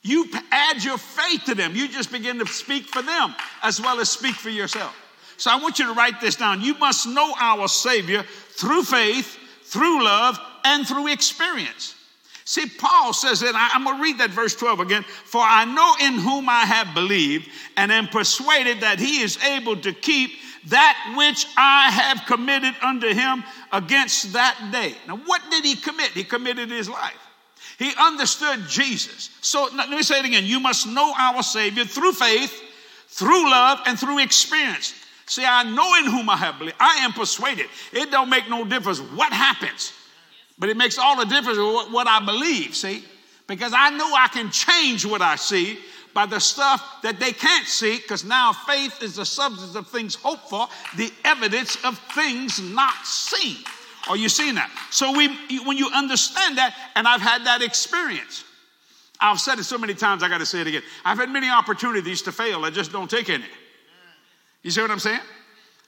you 0.03 0.27
add 0.53 0.85
your 0.85 0.99
faith 0.99 1.45
to 1.47 1.55
them. 1.55 1.75
You 1.75 1.89
just 1.89 2.13
begin 2.13 2.39
to 2.39 2.47
speak 2.47 2.87
for 2.87 3.03
them 3.03 3.35
as 3.63 3.81
well 3.81 3.99
as 3.99 4.09
speak 4.09 4.37
for 4.37 4.51
yourself. 4.51 4.95
So 5.37 5.51
I 5.51 5.57
want 5.57 5.79
you 5.79 5.87
to 5.87 5.95
write 5.95 6.21
this 6.21 6.37
down. 6.37 6.63
You 6.63 6.75
must 6.79 7.07
know 7.09 7.35
our 7.39 7.67
Savior 7.67 8.23
through 8.23 8.85
faith, 8.85 9.37
through 9.65 10.05
love, 10.05 10.39
and 10.65 10.87
through 10.87 11.09
experience. 11.09 11.96
See, 12.49 12.67
Paul 12.79 13.13
says 13.13 13.41
that, 13.41 13.55
I'm 13.75 13.83
going 13.83 13.97
to 13.97 14.03
read 14.03 14.19
that 14.19 14.31
verse 14.31 14.55
12 14.55 14.79
again. 14.79 15.03
For 15.03 15.41
I 15.43 15.65
know 15.65 16.07
in 16.07 16.15
whom 16.15 16.49
I 16.49 16.61
have 16.61 16.95
believed 16.95 17.49
and 17.77 17.91
am 17.91 18.07
persuaded 18.07 18.83
that 18.83 19.01
he 19.01 19.21
is 19.21 19.37
able 19.43 19.77
to 19.79 19.93
keep 19.93 20.31
that 20.67 21.15
which 21.17 21.45
I 21.57 21.91
have 21.91 22.25
committed 22.27 22.75
unto 22.83 23.09
him 23.09 23.43
against 23.73 24.33
that 24.35 24.71
day. 24.71 24.95
Now, 25.09 25.17
what 25.17 25.43
did 25.51 25.65
he 25.65 25.75
commit? 25.75 26.11
He 26.11 26.23
committed 26.23 26.71
his 26.71 26.89
life. 26.89 27.19
He 27.81 27.93
understood 27.99 28.61
Jesus. 28.69 29.31
So 29.41 29.69
let 29.75 29.91
me 29.91 30.03
say 30.05 30.21
it 30.21 30.25
again. 30.25 30.45
You 30.45 30.61
must 30.61 30.87
know 30.87 31.13
our 31.19 31.43
Savior 31.43 31.85
through 31.85 32.13
faith, 32.13 32.63
through 33.09 33.51
love, 33.51 33.81
and 33.87 33.99
through 33.99 34.21
experience. 34.21 34.95
See, 35.27 35.45
I 35.45 35.65
know 35.65 35.95
in 35.99 36.13
whom 36.13 36.31
I 36.31 36.37
have 36.37 36.61
believed. 36.61 36.77
I 36.79 36.99
am 36.99 37.13
persuaded. 37.13 37.67
It 37.93 38.13
don't 38.13 38.31
make 38.31 38.49
no 38.49 38.65
difference 38.65 39.01
what 39.01 39.33
happens. 39.33 39.93
But 40.59 40.69
it 40.69 40.77
makes 40.77 40.99
all 40.99 41.17
the 41.17 41.27
difference 41.27 41.59
what, 41.59 41.93
what 41.93 42.07
I 42.07 42.25
believe, 42.25 42.75
see? 42.75 43.05
Because 43.47 43.73
I 43.75 43.91
know 43.91 44.11
I 44.15 44.29
can 44.29 44.51
change 44.51 45.05
what 45.05 45.23
I 45.23 45.37
see 45.37 45.79
by 46.15 46.25
the 46.25 46.41
stuff 46.41 47.03
that 47.03 47.21
they 47.21 47.33
can't 47.33 47.67
see, 47.67 47.99
because 47.99 48.25
now 48.25 48.53
faith 48.53 49.03
is 49.03 49.17
the 49.17 49.27
substance 49.27 49.75
of 49.75 49.87
things 49.89 50.15
hoped 50.15 50.49
for, 50.49 50.67
the 50.97 51.13
evidence 51.25 51.77
of 51.85 51.99
things 52.15 52.59
not 52.59 53.05
seen. 53.05 53.59
Are 54.09 54.17
you 54.17 54.31
seeing 54.31 54.55
that? 54.55 54.71
So 54.91 55.15
we, 55.15 55.29
when 55.65 55.77
you 55.77 55.91
understand 55.95 56.57
that, 56.57 56.75
and 56.95 57.07
I've 57.07 57.21
had 57.21 57.45
that 57.45 57.61
experience, 57.61 58.45
I've 59.21 59.41
said 59.41 59.59
it 59.59 59.65
so 59.65 59.77
many 59.77 59.93
times, 59.95 60.23
I 60.23 60.29
got 60.29 60.39
to 60.39 60.47
say 60.47 60.63
it 60.63 60.67
again. 60.67 60.83
I've 61.05 61.19
had 61.19 61.29
many 61.29 61.51
opportunities 61.51 62.23
to 62.23 62.33
fail, 62.33 62.65
I 62.65 62.71
just 62.71 62.93
don't 62.93 63.11
take 63.11 63.29
any. 63.29 63.45
You 64.63 64.71
see 64.71 64.81
what 64.81 64.91
I'm 64.91 64.99
saying? 64.99 65.21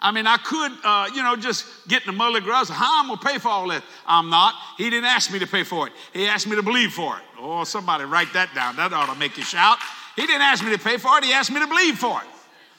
I 0.00 0.12
mean, 0.12 0.28
I 0.28 0.36
could, 0.36 0.72
uh, 0.84 1.10
you 1.12 1.22
know, 1.24 1.34
just 1.34 1.66
get 1.88 2.02
in 2.02 2.06
the 2.06 2.12
mud 2.12 2.36
of 2.36 2.44
going 2.44 3.18
to 3.18 3.26
pay 3.26 3.38
for 3.38 3.48
all 3.48 3.68
that? 3.68 3.82
I'm 4.06 4.30
not. 4.30 4.54
He 4.76 4.90
didn't 4.90 5.06
ask 5.06 5.32
me 5.32 5.40
to 5.40 5.46
pay 5.46 5.64
for 5.64 5.88
it. 5.88 5.92
He 6.12 6.26
asked 6.26 6.46
me 6.46 6.54
to 6.54 6.62
believe 6.62 6.92
for 6.92 7.16
it. 7.16 7.22
Oh, 7.40 7.64
somebody 7.64 8.04
write 8.04 8.32
that 8.32 8.54
down. 8.54 8.76
That 8.76 8.92
ought 8.92 9.12
to 9.12 9.18
make 9.18 9.36
you 9.36 9.42
shout. 9.42 9.78
He 10.14 10.26
didn't 10.26 10.42
ask 10.42 10.64
me 10.64 10.70
to 10.70 10.78
pay 10.78 10.98
for 10.98 11.18
it. 11.18 11.24
He 11.24 11.32
asked 11.32 11.50
me 11.50 11.58
to 11.60 11.66
believe 11.66 11.98
for 11.98 12.20
it. 12.20 12.28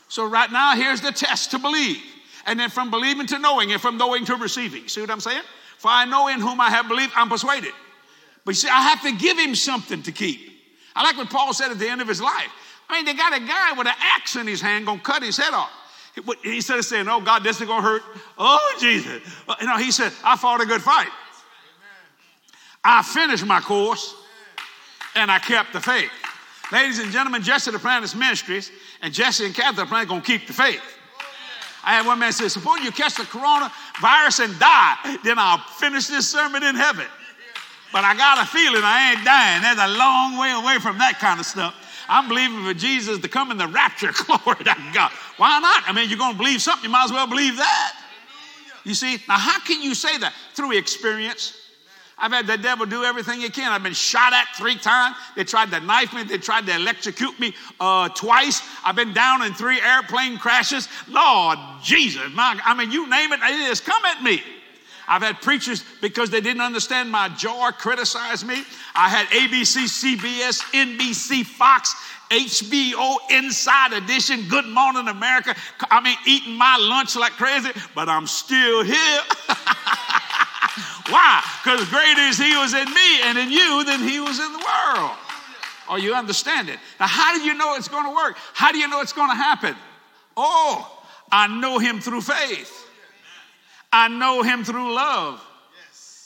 So 0.07 0.25
right 0.27 0.49
now, 0.51 0.75
here's 0.75 1.01
the 1.01 1.11
test 1.11 1.51
to 1.51 1.59
believe. 1.59 2.01
And 2.45 2.57
then 2.57 2.69
from 2.69 2.89
believing 2.89 3.27
to 3.27 3.39
knowing, 3.39 3.71
and 3.73 3.81
from 3.81 3.97
knowing 3.97 4.25
to 4.25 4.35
receiving. 4.35 4.87
See 4.87 5.01
what 5.01 5.11
I'm 5.11 5.19
saying? 5.19 5.43
For 5.77 5.89
I 5.89 6.05
know 6.05 6.29
in 6.29 6.39
whom 6.39 6.59
I 6.61 6.69
have 6.69 6.87
believed, 6.87 7.13
I'm 7.15 7.29
persuaded. 7.29 7.73
But 8.45 8.51
you 8.51 8.55
see, 8.55 8.69
I 8.69 8.81
have 8.81 9.01
to 9.03 9.11
give 9.11 9.37
him 9.37 9.55
something 9.55 10.01
to 10.03 10.11
keep. 10.11 10.51
I 10.95 11.03
like 11.03 11.17
what 11.17 11.29
Paul 11.29 11.53
said 11.53 11.69
at 11.69 11.79
the 11.79 11.87
end 11.87 12.01
of 12.01 12.07
his 12.07 12.21
life. 12.21 12.49
I 12.89 12.95
mean, 12.95 13.05
they 13.05 13.13
got 13.13 13.35
a 13.35 13.39
guy 13.39 13.73
with 13.77 13.87
an 13.87 13.93
axe 13.99 14.35
in 14.35 14.47
his 14.47 14.61
hand 14.61 14.85
going 14.85 14.99
to 14.99 15.03
cut 15.03 15.21
his 15.21 15.37
head 15.37 15.53
off. 15.53 15.71
Instead 16.43 16.79
of 16.79 16.85
saying, 16.85 17.07
oh, 17.07 17.21
God, 17.21 17.43
this 17.43 17.59
is 17.61 17.67
going 17.67 17.81
to 17.81 17.87
hurt. 17.87 18.01
Oh, 18.37 18.77
Jesus. 18.79 19.21
Uh, 19.47 19.55
you 19.61 19.67
know, 19.67 19.77
he 19.77 19.91
said, 19.91 20.11
I 20.23 20.37
fought 20.37 20.61
a 20.61 20.65
good 20.65 20.81
fight. 20.81 21.09
I 22.83 23.03
finished 23.03 23.45
my 23.45 23.59
course. 23.59 24.15
and 25.15 25.31
I 25.31 25.39
kept 25.39 25.73
the 25.73 25.81
faith. 25.81 26.09
Ladies 26.71 26.99
and 26.99 27.11
gentlemen, 27.11 27.41
Jesse 27.41 27.71
Duplantis 27.71 28.15
Ministries 28.15 28.71
and 29.01 29.13
Jesse 29.13 29.45
and 29.45 29.55
Kathy 29.55 29.81
Duplantis 29.81 30.07
going 30.07 30.21
to 30.21 30.27
keep 30.27 30.47
the 30.47 30.53
faith. 30.53 30.81
I 31.83 31.95
had 31.95 32.05
one 32.05 32.19
man 32.19 32.31
say, 32.31 32.47
suppose 32.47 32.79
you 32.81 32.91
catch 32.91 33.15
the 33.15 33.23
coronavirus 33.23 34.45
and 34.45 34.59
die, 34.59 35.17
then 35.23 35.39
I'll 35.39 35.57
finish 35.57 36.07
this 36.07 36.29
sermon 36.29 36.61
in 36.63 36.75
heaven. 36.75 37.05
But 37.91 38.03
I 38.03 38.15
got 38.15 38.43
a 38.43 38.45
feeling 38.45 38.81
I 38.83 39.13
ain't 39.13 39.25
dying. 39.25 39.61
That's 39.63 39.81
a 39.81 39.97
long 39.97 40.37
way 40.37 40.51
away 40.51 40.77
from 40.79 40.99
that 40.99 41.17
kind 41.19 41.39
of 41.39 41.45
stuff. 41.45 41.73
I'm 42.09 42.27
believing 42.27 42.63
for 42.65 42.73
Jesus 42.73 43.19
to 43.19 43.27
come 43.29 43.51
in 43.51 43.57
the 43.57 43.67
rapture. 43.67 44.11
Glory 44.25 44.63
to 44.63 44.75
God. 44.93 45.11
Why 45.37 45.59
not? 45.59 45.83
I 45.87 45.93
mean, 45.93 46.09
you're 46.09 46.17
going 46.17 46.33
to 46.33 46.37
believe 46.37 46.61
something, 46.61 46.83
you 46.83 46.89
might 46.89 47.05
as 47.05 47.11
well 47.11 47.27
believe 47.27 47.55
that. 47.55 47.93
You 48.83 48.95
see? 48.95 49.17
Now, 49.27 49.37
how 49.37 49.59
can 49.59 49.81
you 49.81 49.93
say 49.93 50.17
that? 50.17 50.33
Through 50.55 50.77
experience. 50.77 51.55
I've 52.17 52.31
had 52.31 52.47
the 52.47 52.57
devil 52.57 52.85
do 52.85 53.03
everything 53.03 53.39
he 53.39 53.49
can. 53.49 53.71
I've 53.71 53.83
been 53.83 53.93
shot 53.93 54.33
at 54.33 54.47
three 54.55 54.75
times. 54.75 55.15
They 55.35 55.43
tried 55.43 55.71
to 55.71 55.79
knife 55.79 56.13
me. 56.13 56.23
They 56.23 56.37
tried 56.37 56.65
to 56.65 56.75
electrocute 56.75 57.39
me 57.39 57.53
uh, 57.79 58.09
twice. 58.09 58.61
I've 58.83 58.95
been 58.95 59.13
down 59.13 59.43
in 59.43 59.53
three 59.53 59.79
airplane 59.79 60.37
crashes. 60.37 60.89
Lord 61.07 61.59
Jesus, 61.81 62.23
my, 62.33 62.59
I 62.65 62.73
mean, 62.73 62.91
you 62.91 63.09
name 63.09 63.31
it, 63.31 63.37
it 63.37 63.67
has 63.67 63.79
come 63.79 64.03
at 64.05 64.21
me. 64.21 64.41
I've 65.09 65.23
had 65.23 65.41
preachers 65.41 65.83
because 66.01 66.29
they 66.29 66.39
didn't 66.39 66.61
understand 66.61 67.09
my 67.09 67.29
jar 67.29 67.71
criticize 67.71 68.45
me. 68.45 68.63
I 68.93 69.09
had 69.09 69.25
ABC, 69.27 69.85
CBS, 69.89 70.61
NBC, 70.71 71.43
Fox, 71.43 71.95
HBO 72.29 73.17
Inside 73.31 73.93
Edition, 73.93 74.47
Good 74.47 74.67
Morning 74.67 75.07
America. 75.07 75.55
I 75.89 75.99
mean, 75.99 76.15
eating 76.27 76.53
my 76.55 76.77
lunch 76.79 77.15
like 77.15 77.31
crazy, 77.31 77.71
but 77.95 78.07
I'm 78.07 78.27
still 78.27 78.83
here. 78.83 78.95
Why? 81.09 81.43
Because 81.63 81.89
greater 81.89 82.21
is 82.21 82.37
He 82.37 82.55
was 82.55 82.75
in 82.75 82.85
me 82.93 83.21
and 83.23 83.35
in 83.39 83.49
you 83.49 83.83
than 83.83 84.07
He 84.07 84.19
was 84.19 84.37
in 84.39 84.53
the 84.53 84.59
world. 84.59 85.11
Or 85.89 85.93
oh, 85.93 85.95
you 85.95 86.13
understand 86.13 86.69
it. 86.69 86.77
Now, 86.99 87.07
how 87.07 87.33
do 87.35 87.41
you 87.41 87.55
know 87.55 87.73
it's 87.73 87.87
going 87.87 88.05
to 88.05 88.11
work? 88.11 88.37
How 88.53 88.71
do 88.71 88.77
you 88.77 88.87
know 88.87 89.01
it's 89.01 89.13
going 89.13 89.31
to 89.31 89.35
happen? 89.35 89.75
Oh, 90.37 91.03
I 91.31 91.47
know 91.47 91.79
Him 91.79 91.99
through 91.99 92.21
faith. 92.21 92.85
I 93.91 94.07
know 94.07 94.41
Him 94.41 94.63
through 94.63 94.93
love. 94.93 95.45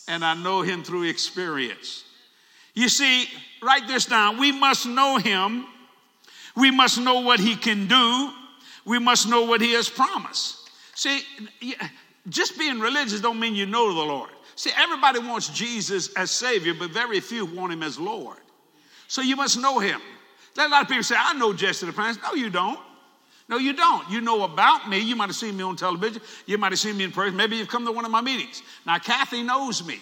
And 0.07 0.23
I 0.25 0.33
know 0.33 0.61
Him 0.61 0.83
through 0.83 1.03
experience. 1.03 2.03
You 2.73 2.89
see, 2.89 3.27
write 3.61 3.87
this 3.87 4.05
down. 4.05 4.37
We 4.37 4.51
must 4.51 4.85
know 4.85 5.17
Him. 5.17 5.65
We 6.55 6.71
must 6.71 6.99
know 6.99 7.21
what 7.21 7.39
He 7.39 7.55
can 7.55 7.87
do. 7.87 8.31
We 8.85 8.99
must 8.99 9.29
know 9.29 9.43
what 9.43 9.61
He 9.61 9.73
has 9.73 9.89
promised. 9.89 10.57
See, 10.95 11.21
just 12.29 12.57
being 12.57 12.79
religious 12.79 13.21
don't 13.21 13.39
mean 13.39 13.55
you 13.55 13.65
know 13.65 13.93
the 13.93 14.01
Lord. 14.01 14.29
See, 14.55 14.71
everybody 14.75 15.19
wants 15.19 15.49
Jesus 15.49 16.13
as 16.13 16.31
Savior, 16.31 16.73
but 16.73 16.91
very 16.91 17.19
few 17.19 17.45
want 17.45 17.73
Him 17.73 17.81
as 17.81 17.97
Lord. 17.97 18.37
So 19.07 19.21
you 19.21 19.35
must 19.35 19.59
know 19.59 19.79
Him. 19.79 20.01
a 20.57 20.67
lot 20.67 20.83
of 20.83 20.87
people 20.87 21.03
say, 21.03 21.15
I 21.17 21.33
know 21.33 21.53
Jesse 21.53 21.85
Duplantis. 21.85 22.21
No, 22.21 22.33
you 22.33 22.49
don't. 22.49 22.79
No, 23.49 23.57
you 23.57 23.73
don't. 23.73 24.09
You 24.09 24.21
know 24.21 24.43
about 24.43 24.89
me. 24.89 24.99
You 24.99 25.15
might 25.15 25.27
have 25.27 25.35
seen 25.35 25.57
me 25.57 25.63
on 25.63 25.75
television. 25.75 26.21
You 26.45 26.57
might 26.57 26.71
have 26.71 26.79
seen 26.79 26.97
me 26.97 27.03
in 27.03 27.11
person. 27.11 27.35
Maybe 27.35 27.57
you've 27.57 27.67
come 27.67 27.85
to 27.85 27.91
one 27.91 28.05
of 28.05 28.11
my 28.11 28.21
meetings. 28.21 28.63
Now, 28.85 28.97
Kathy 28.99 29.43
knows 29.43 29.85
me. 29.85 29.99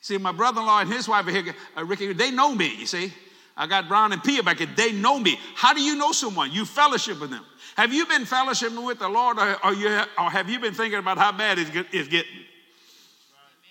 See, 0.00 0.18
my 0.18 0.32
brother 0.32 0.60
in 0.60 0.66
law 0.66 0.80
and 0.80 0.92
his 0.92 1.08
wife 1.08 1.26
are 1.26 1.30
here, 1.30 1.54
uh, 1.78 1.84
Ricky, 1.84 2.12
they 2.12 2.30
know 2.30 2.54
me, 2.54 2.74
you 2.76 2.84
see. 2.84 3.10
I 3.56 3.66
got 3.66 3.88
Brown 3.88 4.12
and 4.12 4.22
Pia 4.22 4.42
back 4.42 4.58
here. 4.58 4.68
They 4.76 4.92
know 4.92 5.18
me. 5.18 5.38
How 5.54 5.72
do 5.72 5.80
you 5.80 5.96
know 5.96 6.12
someone? 6.12 6.52
You 6.52 6.64
fellowship 6.64 7.20
with 7.20 7.30
them. 7.30 7.44
Have 7.76 7.92
you 7.94 8.04
been 8.06 8.24
fellowshipping 8.24 8.84
with 8.84 8.98
the 8.98 9.08
Lord, 9.08 9.38
or, 9.38 9.56
or, 9.64 9.72
you, 9.72 9.88
or 10.18 10.30
have 10.30 10.50
you 10.50 10.60
been 10.60 10.74
thinking 10.74 10.98
about 10.98 11.16
how 11.16 11.32
bad 11.32 11.58
it's, 11.58 11.70
it's 11.92 12.08
getting? 12.08 12.30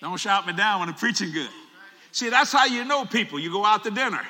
Don't 0.00 0.18
shout 0.18 0.46
me 0.46 0.52
down 0.52 0.80
when 0.80 0.88
I'm 0.88 0.94
preaching 0.94 1.32
good. 1.32 1.48
See, 2.12 2.28
that's 2.30 2.52
how 2.52 2.66
you 2.66 2.84
know 2.84 3.04
people. 3.04 3.38
You 3.38 3.50
go 3.50 3.64
out 3.64 3.84
to 3.84 3.90
dinner, 3.90 4.20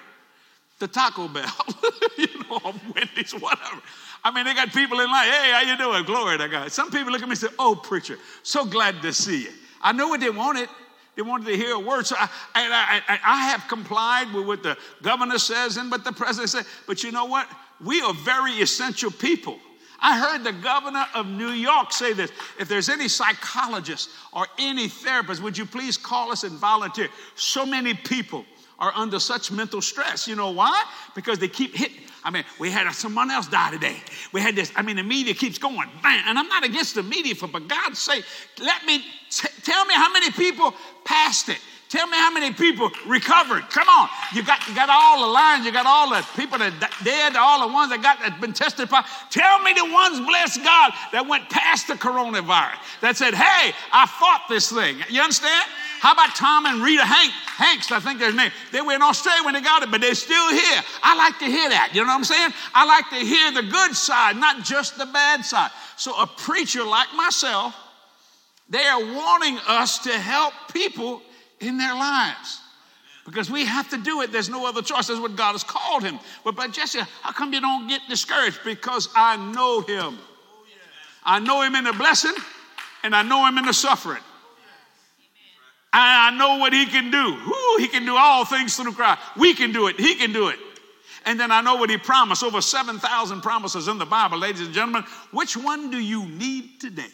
the 0.78 0.88
Taco 0.88 1.26
Bell, 1.26 1.44
you 2.50 2.74
Wendy's, 2.94 3.32
whatever. 3.32 3.82
I 4.22 4.30
mean, 4.30 4.44
they 4.44 4.54
got 4.54 4.72
people 4.72 5.00
in 5.00 5.10
line. 5.10 5.30
Hey, 5.30 5.52
how 5.52 5.60
you 5.60 5.76
doing? 5.76 6.04
Glory 6.04 6.38
to 6.38 6.48
God. 6.48 6.72
Some 6.72 6.90
people 6.90 7.12
look 7.12 7.22
at 7.22 7.28
me 7.28 7.32
and 7.32 7.38
say, 7.38 7.48
"Oh, 7.58 7.74
preacher, 7.74 8.18
so 8.42 8.64
glad 8.64 9.02
to 9.02 9.12
see 9.12 9.42
you." 9.42 9.50
I 9.82 9.92
know 9.92 10.08
what 10.08 10.20
they 10.20 10.30
wanted. 10.30 10.68
They 11.14 11.22
wanted 11.22 11.46
to 11.46 11.56
hear 11.56 11.74
a 11.74 11.78
word. 11.78 12.06
So 12.06 12.16
I, 12.18 12.28
I, 12.54 13.02
I, 13.06 13.18
I 13.24 13.44
have 13.46 13.68
complied 13.68 14.32
with 14.32 14.46
what 14.46 14.62
the 14.62 14.76
governor 15.02 15.38
says 15.38 15.76
and 15.76 15.90
what 15.90 16.04
the 16.04 16.12
president 16.12 16.50
said. 16.50 16.64
But 16.86 17.04
you 17.04 17.12
know 17.12 17.26
what? 17.26 17.48
We 17.84 18.00
are 18.00 18.14
very 18.14 18.52
essential 18.54 19.10
people. 19.10 19.58
I 20.00 20.18
heard 20.18 20.44
the 20.44 20.52
governor 20.52 21.06
of 21.14 21.26
New 21.26 21.50
York 21.50 21.92
say 21.92 22.12
this 22.12 22.32
if 22.58 22.68
there's 22.68 22.88
any 22.88 23.08
psychologist 23.08 24.10
or 24.32 24.46
any 24.58 24.88
therapist, 24.88 25.42
would 25.42 25.56
you 25.56 25.66
please 25.66 25.96
call 25.96 26.32
us 26.32 26.44
and 26.44 26.52
volunteer? 26.58 27.08
So 27.36 27.64
many 27.64 27.94
people 27.94 28.44
are 28.78 28.92
under 28.94 29.20
such 29.20 29.50
mental 29.52 29.80
stress. 29.80 30.26
You 30.26 30.36
know 30.36 30.50
why? 30.50 30.84
Because 31.14 31.38
they 31.38 31.48
keep 31.48 31.74
hitting. 31.74 32.00
I 32.24 32.30
mean, 32.30 32.44
we 32.58 32.70
had 32.70 32.90
someone 32.92 33.30
else 33.30 33.46
die 33.48 33.70
today. 33.70 33.96
We 34.32 34.40
had 34.40 34.56
this. 34.56 34.72
I 34.74 34.82
mean, 34.82 34.96
the 34.96 35.02
media 35.02 35.34
keeps 35.34 35.58
going, 35.58 35.88
bang. 36.02 36.22
And 36.26 36.38
I'm 36.38 36.48
not 36.48 36.64
against 36.64 36.94
the 36.94 37.02
media, 37.02 37.34
for 37.34 37.46
but 37.46 37.68
God's 37.68 37.98
sake, 37.98 38.24
let 38.60 38.84
me 38.86 39.04
t- 39.30 39.48
tell 39.62 39.84
me 39.84 39.94
how 39.94 40.10
many 40.10 40.30
people 40.30 40.74
passed 41.04 41.50
it. 41.50 41.58
Tell 41.90 42.08
me 42.08 42.16
how 42.16 42.32
many 42.32 42.52
people 42.52 42.90
recovered. 43.06 43.70
Come 43.70 43.88
on. 43.88 44.08
You 44.34 44.42
got, 44.42 44.66
you 44.66 44.74
got 44.74 44.88
all 44.88 45.26
the 45.26 45.32
lines, 45.32 45.64
you 45.64 45.70
got 45.70 45.86
all 45.86 46.10
the 46.10 46.26
people 46.34 46.58
that 46.58 46.72
dead, 47.04 47.36
all 47.36 47.68
the 47.68 47.72
ones 47.72 47.90
that 47.90 48.02
got 48.02 48.18
that 48.18 48.40
been 48.40 48.52
tested. 48.52 48.88
by. 48.88 49.04
Tell 49.30 49.62
me 49.62 49.74
the 49.74 49.84
ones, 49.84 50.18
bless 50.26 50.56
God, 50.56 50.92
that 51.12 51.24
went 51.28 51.48
past 51.50 51.86
the 51.86 51.94
coronavirus, 51.94 52.78
that 53.00 53.16
said, 53.16 53.34
hey, 53.34 53.72
I 53.92 54.06
fought 54.06 54.46
this 54.48 54.72
thing. 54.72 54.96
You 55.08 55.20
understand? 55.20 55.70
How 56.04 56.12
about 56.12 56.36
Tom 56.36 56.66
and 56.66 56.82
Rita 56.82 57.02
Hank, 57.02 57.32
Hanks, 57.32 57.90
I 57.90 57.98
think 57.98 58.20
their 58.20 58.30
name. 58.30 58.50
They 58.72 58.82
were 58.82 58.92
in 58.92 59.00
Australia 59.00 59.42
when 59.42 59.54
they 59.54 59.62
got 59.62 59.82
it, 59.82 59.90
but 59.90 60.02
they're 60.02 60.14
still 60.14 60.50
here. 60.50 60.82
I 61.02 61.16
like 61.16 61.38
to 61.38 61.46
hear 61.46 61.70
that. 61.70 61.92
You 61.94 62.02
know 62.02 62.08
what 62.08 62.16
I'm 62.16 62.24
saying? 62.24 62.50
I 62.74 62.84
like 62.84 63.08
to 63.08 63.26
hear 63.26 63.52
the 63.52 63.62
good 63.62 63.96
side, 63.96 64.36
not 64.36 64.62
just 64.66 64.98
the 64.98 65.06
bad 65.06 65.46
side. 65.46 65.70
So 65.96 66.12
a 66.20 66.26
preacher 66.26 66.84
like 66.84 67.08
myself, 67.16 67.74
they 68.68 68.84
are 68.84 69.00
wanting 69.00 69.58
us 69.66 70.00
to 70.00 70.10
help 70.10 70.52
people 70.74 71.22
in 71.60 71.78
their 71.78 71.94
lives. 71.94 72.60
Because 73.24 73.50
we 73.50 73.64
have 73.64 73.88
to 73.88 73.96
do 73.96 74.20
it. 74.20 74.30
There's 74.30 74.50
no 74.50 74.66
other 74.66 74.82
choice. 74.82 75.06
That's 75.06 75.20
what 75.20 75.36
God 75.36 75.52
has 75.52 75.64
called 75.64 76.02
him. 76.02 76.20
But, 76.44 76.54
but 76.54 76.70
Jesse, 76.70 77.00
how 77.22 77.32
come 77.32 77.54
you 77.54 77.62
don't 77.62 77.88
get 77.88 78.02
discouraged? 78.10 78.60
Because 78.62 79.08
I 79.16 79.38
know 79.38 79.80
him. 79.80 80.18
I 81.24 81.38
know 81.38 81.62
him 81.62 81.74
in 81.74 81.84
the 81.84 81.94
blessing 81.94 82.34
and 83.02 83.16
I 83.16 83.22
know 83.22 83.46
him 83.46 83.56
in 83.56 83.64
the 83.64 83.72
suffering. 83.72 84.20
I 85.96 86.36
know 86.36 86.58
what 86.58 86.72
he 86.72 86.86
can 86.86 87.10
do. 87.10 87.38
He 87.78 87.88
can 87.88 88.04
do 88.04 88.16
all 88.16 88.44
things 88.44 88.76
through 88.76 88.92
Christ. 88.92 89.20
We 89.36 89.54
can 89.54 89.72
do 89.72 89.86
it. 89.86 89.98
He 89.98 90.14
can 90.16 90.32
do 90.32 90.48
it. 90.48 90.58
And 91.24 91.38
then 91.38 91.50
I 91.50 91.60
know 91.60 91.76
what 91.76 91.88
he 91.88 91.96
promised. 91.96 92.42
Over 92.42 92.60
7,000 92.60 93.40
promises 93.40 93.88
in 93.88 93.98
the 93.98 94.04
Bible, 94.04 94.38
ladies 94.38 94.62
and 94.62 94.74
gentlemen. 94.74 95.04
Which 95.30 95.56
one 95.56 95.90
do 95.90 95.98
you 95.98 96.26
need 96.26 96.80
today? 96.80 97.06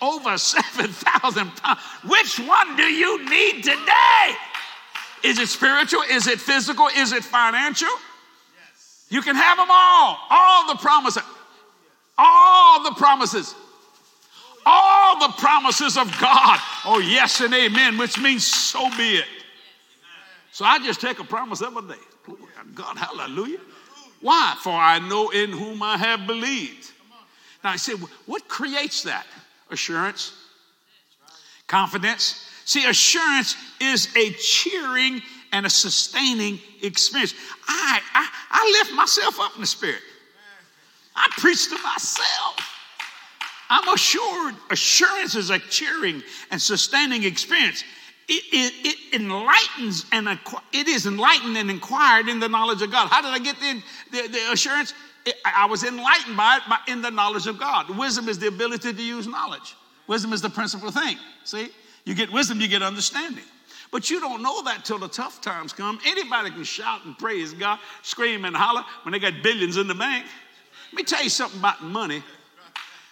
over 0.00 0.36
7,000 0.36 1.56
pounds. 1.56 1.80
Which 2.06 2.38
one 2.38 2.76
do 2.76 2.82
you 2.82 3.28
need 3.28 3.64
today? 3.64 4.36
Is 5.24 5.38
it 5.38 5.48
spiritual? 5.48 6.02
Is 6.10 6.26
it 6.26 6.40
physical? 6.40 6.88
Is 6.96 7.12
it 7.12 7.24
financial? 7.24 7.88
You 9.08 9.22
can 9.22 9.36
have 9.36 9.56
them 9.56 9.68
all. 9.70 10.18
All 10.30 10.68
the 10.68 10.78
promises. 10.80 11.22
All 12.18 12.82
the 12.84 12.92
promises. 12.92 13.54
All 14.68 15.20
the 15.20 15.32
promises 15.34 15.96
of 15.96 16.06
God. 16.20 16.58
Oh, 16.84 16.98
yes 16.98 17.40
and 17.40 17.54
amen, 17.54 17.96
which 17.98 18.18
means 18.18 18.44
so 18.44 18.90
be 18.96 19.18
it. 19.18 19.24
So 20.50 20.64
I 20.64 20.78
just 20.80 21.00
take 21.00 21.20
a 21.20 21.24
promise 21.24 21.62
every 21.62 21.82
day. 21.82 22.02
God, 22.74 22.96
hallelujah. 22.96 23.60
Why? 24.20 24.56
For 24.60 24.72
I 24.72 24.98
know 24.98 25.30
in 25.30 25.50
whom 25.50 25.82
I 25.82 25.96
have 25.96 26.26
believed. 26.26 26.90
Now 27.62 27.70
I 27.70 27.76
say, 27.76 27.92
what 28.26 28.48
creates 28.48 29.02
that? 29.04 29.26
Assurance, 29.70 30.32
confidence. 31.66 32.48
See, 32.64 32.84
assurance 32.86 33.56
is 33.80 34.08
a 34.16 34.32
cheering 34.32 35.22
and 35.52 35.64
a 35.64 35.70
sustaining 35.70 36.58
experience. 36.82 37.34
I, 37.68 38.00
I, 38.14 38.28
I 38.50 38.78
lift 38.80 38.96
myself 38.96 39.38
up 39.38 39.54
in 39.54 39.60
the 39.60 39.66
spirit. 39.66 40.02
I 41.14 41.28
preach 41.38 41.68
to 41.68 41.78
myself. 41.82 42.75
I'm 43.68 43.92
assured. 43.92 44.54
Assurance 44.70 45.34
is 45.34 45.50
a 45.50 45.58
cheering 45.58 46.22
and 46.50 46.60
sustaining 46.60 47.24
experience. 47.24 47.84
It, 48.28 48.42
it, 48.52 48.72
it, 48.84 49.20
enlightens 49.20 50.04
and 50.10 50.28
it 50.72 50.88
is 50.88 51.06
enlightened 51.06 51.56
and 51.56 51.70
inquired 51.70 52.28
in 52.28 52.40
the 52.40 52.48
knowledge 52.48 52.82
of 52.82 52.90
God. 52.90 53.08
How 53.08 53.22
did 53.22 53.30
I 53.30 53.38
get 53.38 53.56
the, 53.60 53.82
the, 54.10 54.28
the 54.28 54.52
assurance? 54.52 54.94
I 55.44 55.66
was 55.66 55.84
enlightened 55.84 56.36
by 56.36 56.56
it 56.56 56.62
by, 56.68 56.78
in 56.88 57.02
the 57.02 57.10
knowledge 57.10 57.46
of 57.46 57.58
God. 57.58 57.88
Wisdom 57.96 58.28
is 58.28 58.38
the 58.38 58.48
ability 58.48 58.92
to 58.92 59.02
use 59.02 59.26
knowledge. 59.26 59.76
Wisdom 60.06 60.32
is 60.32 60.40
the 60.40 60.50
principal 60.50 60.90
thing. 60.90 61.18
See, 61.44 61.68
you 62.04 62.14
get 62.14 62.32
wisdom, 62.32 62.60
you 62.60 62.68
get 62.68 62.82
understanding. 62.82 63.44
But 63.92 64.10
you 64.10 64.20
don't 64.20 64.42
know 64.42 64.62
that 64.64 64.84
till 64.84 64.98
the 64.98 65.08
tough 65.08 65.40
times 65.40 65.72
come. 65.72 65.98
Anybody 66.04 66.50
can 66.50 66.64
shout 66.64 67.04
and 67.04 67.16
praise 67.16 67.52
God, 67.52 67.78
scream 68.02 68.44
and 68.44 68.56
holler 68.56 68.84
when 69.04 69.12
they 69.12 69.18
got 69.18 69.42
billions 69.42 69.76
in 69.76 69.86
the 69.86 69.94
bank. 69.94 70.26
Let 70.92 70.96
me 70.96 71.02
tell 71.04 71.22
you 71.22 71.30
something 71.30 71.58
about 71.58 71.82
money. 71.82 72.22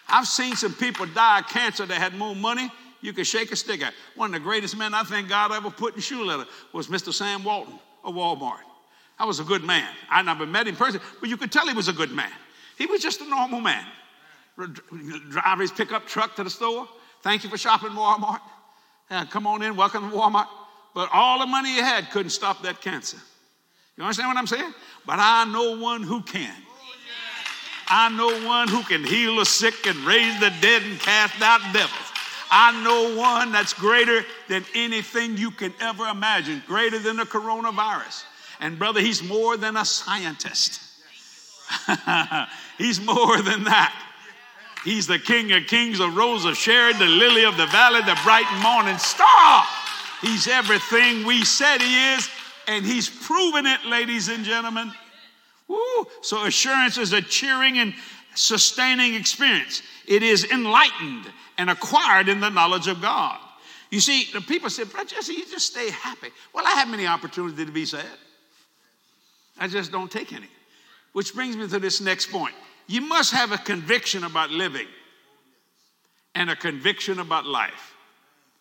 I've 0.09 0.27
seen 0.27 0.55
some 0.57 0.75
people 0.75 1.07
die 1.07 1.41
of 1.41 1.49
cancer 1.49 1.87
that 1.87 1.99
had 1.99 2.15
more 2.15 2.37
money. 2.37 2.71
you 3.01 3.13
could 3.13 3.27
shake 3.27 3.53
a 3.53 3.57
stick 3.57 3.83
at. 3.83 3.93
One 4.17 4.35
of 4.35 4.41
the 4.41 4.45
greatest 4.45 4.77
men 4.77 4.95
I 4.95 5.03
think 5.03 5.29
God 5.29 5.53
ever 5.53 5.71
put 5.71 5.95
in 5.95 6.01
shoe 6.01 6.25
leather 6.25 6.47
was 6.73 6.89
Mr. 6.89 7.13
Sam 7.13 7.45
Walton 7.45 7.79
of 8.03 8.15
Walmart. 8.15 8.61
I 9.19 9.25
was 9.27 9.41
a 9.41 9.45
good 9.45 9.63
man. 9.63 9.89
I 10.11 10.23
never 10.23 10.47
met 10.47 10.67
him 10.67 10.77
personally, 10.77 11.05
but 11.21 11.29
you 11.29 11.37
could 11.37 11.53
tell 11.53 11.67
he 11.67 11.75
was 11.75 11.89
a 11.89 11.93
good 11.93 12.11
man. 12.11 12.33
He 12.79 12.87
was 12.87 13.03
just 13.03 13.21
a 13.21 13.29
normal 13.29 13.61
man. 13.61 13.85
Drive 15.31 15.61
his 15.61 15.71
pickup 15.71 16.07
truck 16.07 16.35
to 16.37 16.45
the 16.45 16.51
store. 16.51 16.89
Thank 17.23 17.45
you 17.45 17.51
for 17.51 17.59
shopping 17.59 17.91
Walmart. 17.91 18.41
Come 19.31 19.47
on 19.47 19.63
in, 19.63 19.77
welcome 19.77 20.11
to 20.11 20.17
Walmart. 20.17 20.49
But 20.95 21.09
all 21.13 21.41
the 21.41 21.47
money 21.47 21.71
he 21.71 21.79
had 21.79 22.11
couldn't 22.11 22.31
stop 22.31 22.63
that 22.63 22.81
cancer. 22.81 23.19
You 23.97 24.05
understand 24.05 24.29
what 24.29 24.37
I'm 24.37 24.47
saying? 24.47 24.73
But 25.07 25.19
I 25.19 25.45
know 25.45 25.79
one 25.79 26.03
who 26.03 26.23
can. 26.23 26.55
I 27.89 28.09
know 28.11 28.47
one 28.47 28.69
who 28.69 28.83
can 28.83 29.05
heal 29.05 29.37
the 29.37 29.45
sick 29.45 29.87
and 29.87 29.99
raise 30.01 30.39
the 30.41 30.53
dead 30.61 30.83
and 30.83 30.99
cast 30.99 31.41
out 31.43 31.61
devils. 31.73 31.91
I 32.51 32.83
know 32.83 33.17
one 33.17 33.53
that's 33.53 33.73
greater 33.73 34.25
than 34.49 34.65
anything 34.75 35.37
you 35.37 35.51
can 35.51 35.75
ever 35.81 36.07
imagine, 36.07 36.63
greater 36.67 36.99
than 36.99 37.17
the 37.17 37.25
coronavirus. 37.25 38.25
And 38.61 38.79
brother, 38.79 39.01
he's 39.01 39.23
more 39.23 39.57
than 39.57 39.77
a 39.77 39.85
scientist. 39.85 40.81
he's 42.79 43.01
more 43.01 43.43
than 43.43 43.65
that. 43.65 43.93
He's 44.85 45.07
the 45.07 45.19
King 45.19 45.51
of 45.53 45.67
Kings, 45.67 45.99
the 45.99 46.11
Rose 46.11 46.45
of 46.45 46.57
Sharon, 46.57 46.99
the 46.99 47.07
Lily 47.07 47.45
of 47.45 47.57
the 47.57 47.67
Valley, 47.67 48.03
the 48.03 48.19
bright 48.23 48.47
morning 48.63 48.99
star. 48.99 49.65
He's 50.21 50.47
everything 50.47 51.27
we 51.27 51.45
said 51.45 51.81
he 51.81 52.15
is, 52.15 52.29
and 52.69 52.85
he's 52.85 53.09
proven 53.09 53.67
it, 53.67 53.85
ladies 53.87 54.29
and 54.29 54.45
gentlemen. 54.45 54.93
Woo. 55.69 56.07
So 56.21 56.45
assurance 56.45 56.99
is 56.99 57.13
a 57.13 57.23
cheering 57.23 57.79
and 57.79 57.95
sustaining 58.35 59.15
experience. 59.15 59.83
It 60.07 60.23
is 60.23 60.45
enlightened 60.45 61.27
and 61.59 61.71
acquired 61.71 62.29
in 62.29 62.41
the 62.41 62.51
knowledge 62.51 62.89
of 62.89 63.01
God. 63.01 63.39
You 63.91 64.01
see, 64.01 64.29
the 64.33 64.41
people 64.41 64.71
said, 64.71 64.91
Brother 64.91 65.11
Jesse, 65.11 65.35
you 65.35 65.47
just 65.47 65.67
stay 65.67 65.91
happy. 65.91 66.29
Well, 66.53 66.67
I 66.67 66.73
have 66.73 66.89
many 66.89 67.07
opportunities 67.07 67.65
to 67.65 67.73
be 67.73 67.87
sad. 67.87 68.05
I 69.59 69.69
just 69.69 69.93
don't 69.93 70.11
take 70.11 70.33
any. 70.33 70.49
Which 71.13 71.33
brings 71.35 71.57
me 71.57 71.69
to 71.69 71.79
this 71.79 72.01
next 72.01 72.31
point. 72.31 72.55
You 72.89 73.01
must 73.03 73.33
have 73.33 73.53
a 73.53 73.59
conviction 73.59 74.25
about 74.25 74.51
living 74.51 74.89
and 76.35 76.51
a 76.51 76.57
conviction 76.57 77.21
about 77.21 77.47
life. 77.47 77.95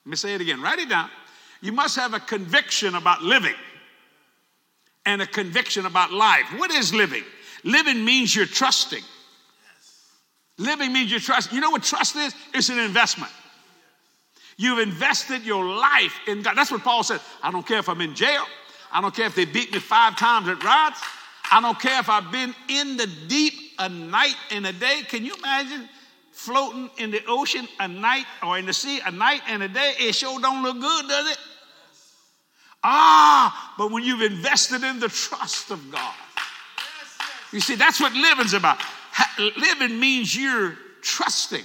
Let 0.06 0.12
me 0.12 0.16
say 0.16 0.36
it 0.36 0.42
again. 0.42 0.62
Write 0.62 0.80
it 0.80 0.90
down. 0.90 1.10
You 1.62 1.72
must 1.72 1.96
have 1.96 2.14
a 2.14 2.20
conviction 2.20 2.96
about 2.96 3.24
living 3.24 3.56
and 5.06 5.22
a 5.22 5.28
conviction 5.28 5.86
about 5.86 6.12
life. 6.12 6.46
What 6.58 6.72
is 6.72 6.94
living? 6.94 7.24
Living 7.64 8.04
means 8.04 8.36
you're 8.36 8.46
trusting. 8.46 9.04
Living 10.58 10.94
means 10.94 11.12
you 11.12 11.20
trust. 11.20 11.52
You 11.52 11.62
know 11.62 11.72
what 11.72 11.84
trust 11.84 12.16
is? 12.16 12.34
It's 12.54 12.70
an 12.70 12.80
investment. 12.80 13.32
You've 14.58 14.80
invested 14.80 15.44
your 15.44 15.66
life 15.66 16.20
in 16.28 16.42
God. 16.42 16.56
That's 16.56 16.72
what 16.72 16.84
Paul 16.84 17.04
said. 17.04 17.20
I 17.42 17.52
don't 17.52 17.66
care 17.66 17.80
if 17.80 17.90
I'm 17.90 18.02
in 18.02 18.14
jail. 18.14 18.46
I 18.92 19.02
don't 19.02 19.16
care 19.16 19.26
if 19.26 19.36
they 19.36 19.46
beat 19.46 19.74
me 19.74 19.80
five 19.80 20.16
times 20.16 20.48
at 20.48 20.64
rods. 20.64 21.00
I 21.52 21.60
don't 21.60 21.80
care 21.80 22.00
if 22.00 22.10
I've 22.10 22.32
been 22.32 22.54
in 22.70 22.98
the 22.98 23.08
deep 23.28 23.54
a 23.80 23.90
night 23.90 24.36
and 24.52 24.66
a 24.68 24.74
day. 24.74 25.02
Can 25.08 25.26
you 25.26 25.34
imagine 25.36 25.90
floating 26.32 26.90
in 26.98 27.10
the 27.12 27.22
ocean 27.28 27.68
a 27.80 27.88
night 27.88 28.26
or 28.44 28.58
in 28.58 28.66
the 28.66 28.74
sea 28.74 29.02
a 29.06 29.12
night 29.12 29.42
and 29.48 29.64
a 29.64 29.68
day? 29.68 29.94
It 30.00 30.14
sure 30.14 30.40
don't 30.40 30.62
look 30.62 30.80
good, 30.80 31.08
does 31.08 31.32
it? 31.32 31.38
Ah, 32.84 33.74
but 33.78 33.92
when 33.92 34.04
you've 34.04 34.22
invested 34.22 34.84
in 34.84 35.00
the 35.00 35.08
trust 35.08 35.72
of 35.72 35.92
God, 35.92 36.14
you 37.52 37.60
see, 37.60 37.76
that's 37.76 38.02
what 38.02 38.14
living's 38.14 38.54
about. 38.54 38.80
Living 39.38 40.00
means 40.00 40.36
you're 40.36 40.78
trusting, 41.02 41.64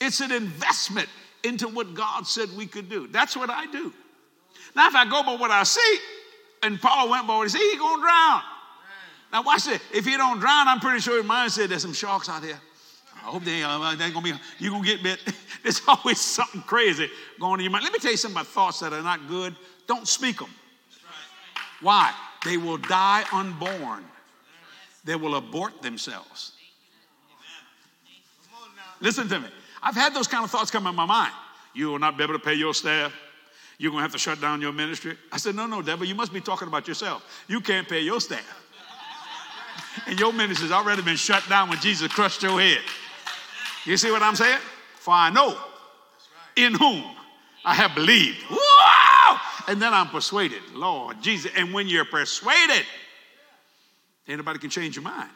it's 0.00 0.20
an 0.20 0.32
investment 0.32 1.08
into 1.44 1.68
what 1.68 1.94
God 1.94 2.26
said 2.26 2.48
we 2.56 2.66
could 2.66 2.90
do. 2.90 3.06
That's 3.06 3.36
what 3.36 3.48
I 3.48 3.66
do. 3.70 3.92
Now, 4.76 4.88
if 4.88 4.94
I 4.94 5.04
go 5.08 5.22
by 5.22 5.36
what 5.36 5.50
I 5.50 5.62
see, 5.62 5.98
and 6.62 6.80
Paul 6.80 7.08
went 7.08 7.26
by 7.26 7.36
what 7.36 7.44
he 7.44 7.48
said, 7.48 7.60
he's 7.60 7.78
going 7.78 7.96
to 7.96 8.02
drown. 8.02 8.42
Now, 9.32 9.42
watch 9.42 9.64
this. 9.64 9.80
If 9.94 10.04
he 10.04 10.16
don't 10.16 10.40
drown, 10.40 10.68
I'm 10.68 10.80
pretty 10.80 11.00
sure 11.00 11.16
his 11.16 11.26
mind 11.26 11.52
said 11.52 11.70
there's 11.70 11.82
some 11.82 11.92
sharks 11.92 12.28
out 12.28 12.42
there. 12.42 12.60
I 13.14 13.30
hope 13.30 13.44
they, 13.44 13.62
uh, 13.62 13.94
they 13.96 14.06
ain't 14.06 14.14
gonna 14.14 14.24
be, 14.24 14.32
you're 14.58 14.72
gonna 14.72 14.84
get 14.84 15.02
bit. 15.02 15.20
There's 15.62 15.82
always 15.86 16.18
something 16.18 16.62
crazy 16.62 17.10
going 17.38 17.52
on 17.52 17.60
in 17.60 17.64
your 17.64 17.70
mind. 17.70 17.84
Let 17.84 17.92
me 17.92 17.98
tell 17.98 18.10
you 18.10 18.16
something 18.16 18.40
about 18.40 18.46
thoughts 18.46 18.80
that 18.80 18.94
are 18.94 19.02
not 19.02 19.28
good. 19.28 19.54
Don't 19.90 20.06
speak 20.06 20.38
them. 20.38 20.54
Why? 21.80 22.14
They 22.44 22.56
will 22.56 22.76
die 22.76 23.24
unborn, 23.32 24.04
they 25.02 25.16
will 25.16 25.34
abort 25.34 25.82
themselves. 25.82 26.52
Listen 29.00 29.26
to 29.28 29.40
me. 29.40 29.48
I've 29.82 29.96
had 29.96 30.14
those 30.14 30.28
kind 30.28 30.44
of 30.44 30.50
thoughts 30.52 30.70
come 30.70 30.86
in 30.86 30.94
my 30.94 31.06
mind. 31.06 31.32
You 31.74 31.88
will 31.88 31.98
not 31.98 32.16
be 32.16 32.22
able 32.22 32.34
to 32.34 32.38
pay 32.38 32.54
your 32.54 32.72
staff. 32.72 33.12
You're 33.78 33.90
going 33.90 33.98
to 33.98 34.02
have 34.02 34.12
to 34.12 34.18
shut 34.18 34.40
down 34.40 34.60
your 34.60 34.70
ministry. 34.70 35.16
I 35.32 35.38
said, 35.38 35.56
No, 35.56 35.66
no, 35.66 35.82
devil, 35.82 36.06
you 36.06 36.14
must 36.14 36.32
be 36.32 36.40
talking 36.40 36.68
about 36.68 36.86
yourself. 36.86 37.24
You 37.48 37.60
can't 37.60 37.88
pay 37.88 38.00
your 38.00 38.20
staff. 38.20 38.46
and 40.06 40.20
your 40.20 40.32
ministry's 40.32 40.70
already 40.70 41.02
been 41.02 41.16
shut 41.16 41.42
down 41.48 41.68
when 41.68 41.80
Jesus 41.80 42.12
crushed 42.12 42.44
your 42.44 42.60
head. 42.60 42.78
You 43.84 43.96
see 43.96 44.12
what 44.12 44.22
I'm 44.22 44.36
saying? 44.36 44.60
For 45.00 45.14
I 45.14 45.30
know 45.30 45.58
in 46.54 46.74
whom 46.74 47.02
I 47.64 47.74
have 47.74 47.96
believed. 47.96 48.38
Wow! 48.50 48.59
And 49.70 49.80
then 49.80 49.94
I'm 49.94 50.08
persuaded. 50.08 50.62
Lord 50.74 51.22
Jesus. 51.22 51.52
And 51.56 51.72
when 51.72 51.86
you're 51.86 52.04
persuaded, 52.04 52.84
anybody 54.26 54.58
can 54.58 54.68
change 54.68 54.96
your 54.96 55.04
mind. 55.04 55.30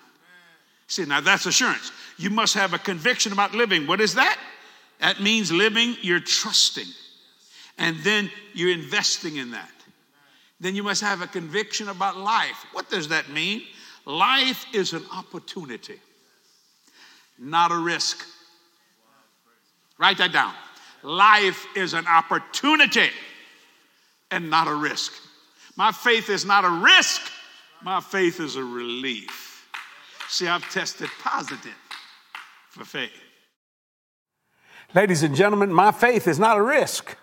See, 0.89 1.05
now 1.05 1.21
that's 1.21 1.47
assurance. 1.47 1.93
You 2.19 2.31
must 2.31 2.55
have 2.55 2.75
a 2.75 2.79
conviction 2.79 3.33
about 3.33 3.55
living. 3.55 3.87
What 3.87 4.01
is 4.01 4.15
that? 4.15 4.37
That 4.99 5.23
means 5.23 5.53
living, 5.53 5.97
you're 6.03 6.19
trusting. 6.19 6.89
And 7.79 7.97
then 7.99 8.29
you're 8.55 8.73
investing 8.73 9.37
in 9.37 9.53
that. 9.53 9.71
Then 10.59 10.75
you 10.75 10.83
must 10.83 11.01
have 11.03 11.23
a 11.23 11.29
conviction 11.29 11.89
about 11.89 12.17
life. 12.17 12.67
What 12.73 12.91
does 12.91 13.07
that 13.11 13.29
mean? 13.29 13.63
Life 14.05 14.67
is 14.75 14.95
an 14.95 15.05
opportunity, 15.13 16.01
not 17.39 17.71
a 17.71 17.79
risk. 17.79 18.27
Write 19.97 20.19
that 20.19 20.33
down. 20.33 20.55
Life 21.05 21.67
is 21.77 21.95
an 21.95 22.09
opportunity 22.09 23.11
and 24.31 24.51
not 24.51 24.69
a 24.69 24.75
risk. 24.75 25.13
My 25.77 25.93
faith 25.93 26.31
is 26.31 26.45
not 26.45 26.65
a 26.65 26.71
risk, 26.71 27.21
my 27.83 28.01
faith 28.01 28.41
is 28.41 28.57
a 28.57 28.65
relief. 28.65 29.69
See, 30.29 30.49
I've 30.49 30.69
tested 30.71 31.09
positive 31.21 31.77
for 32.71 32.85
faith. 32.85 33.11
Ladies 34.95 35.23
and 35.23 35.35
gentlemen, 35.35 35.73
my 35.73 35.93
faith 35.93 36.27
is 36.29 36.39
not 36.39 36.57
a 36.57 36.63
risk. 36.63 37.17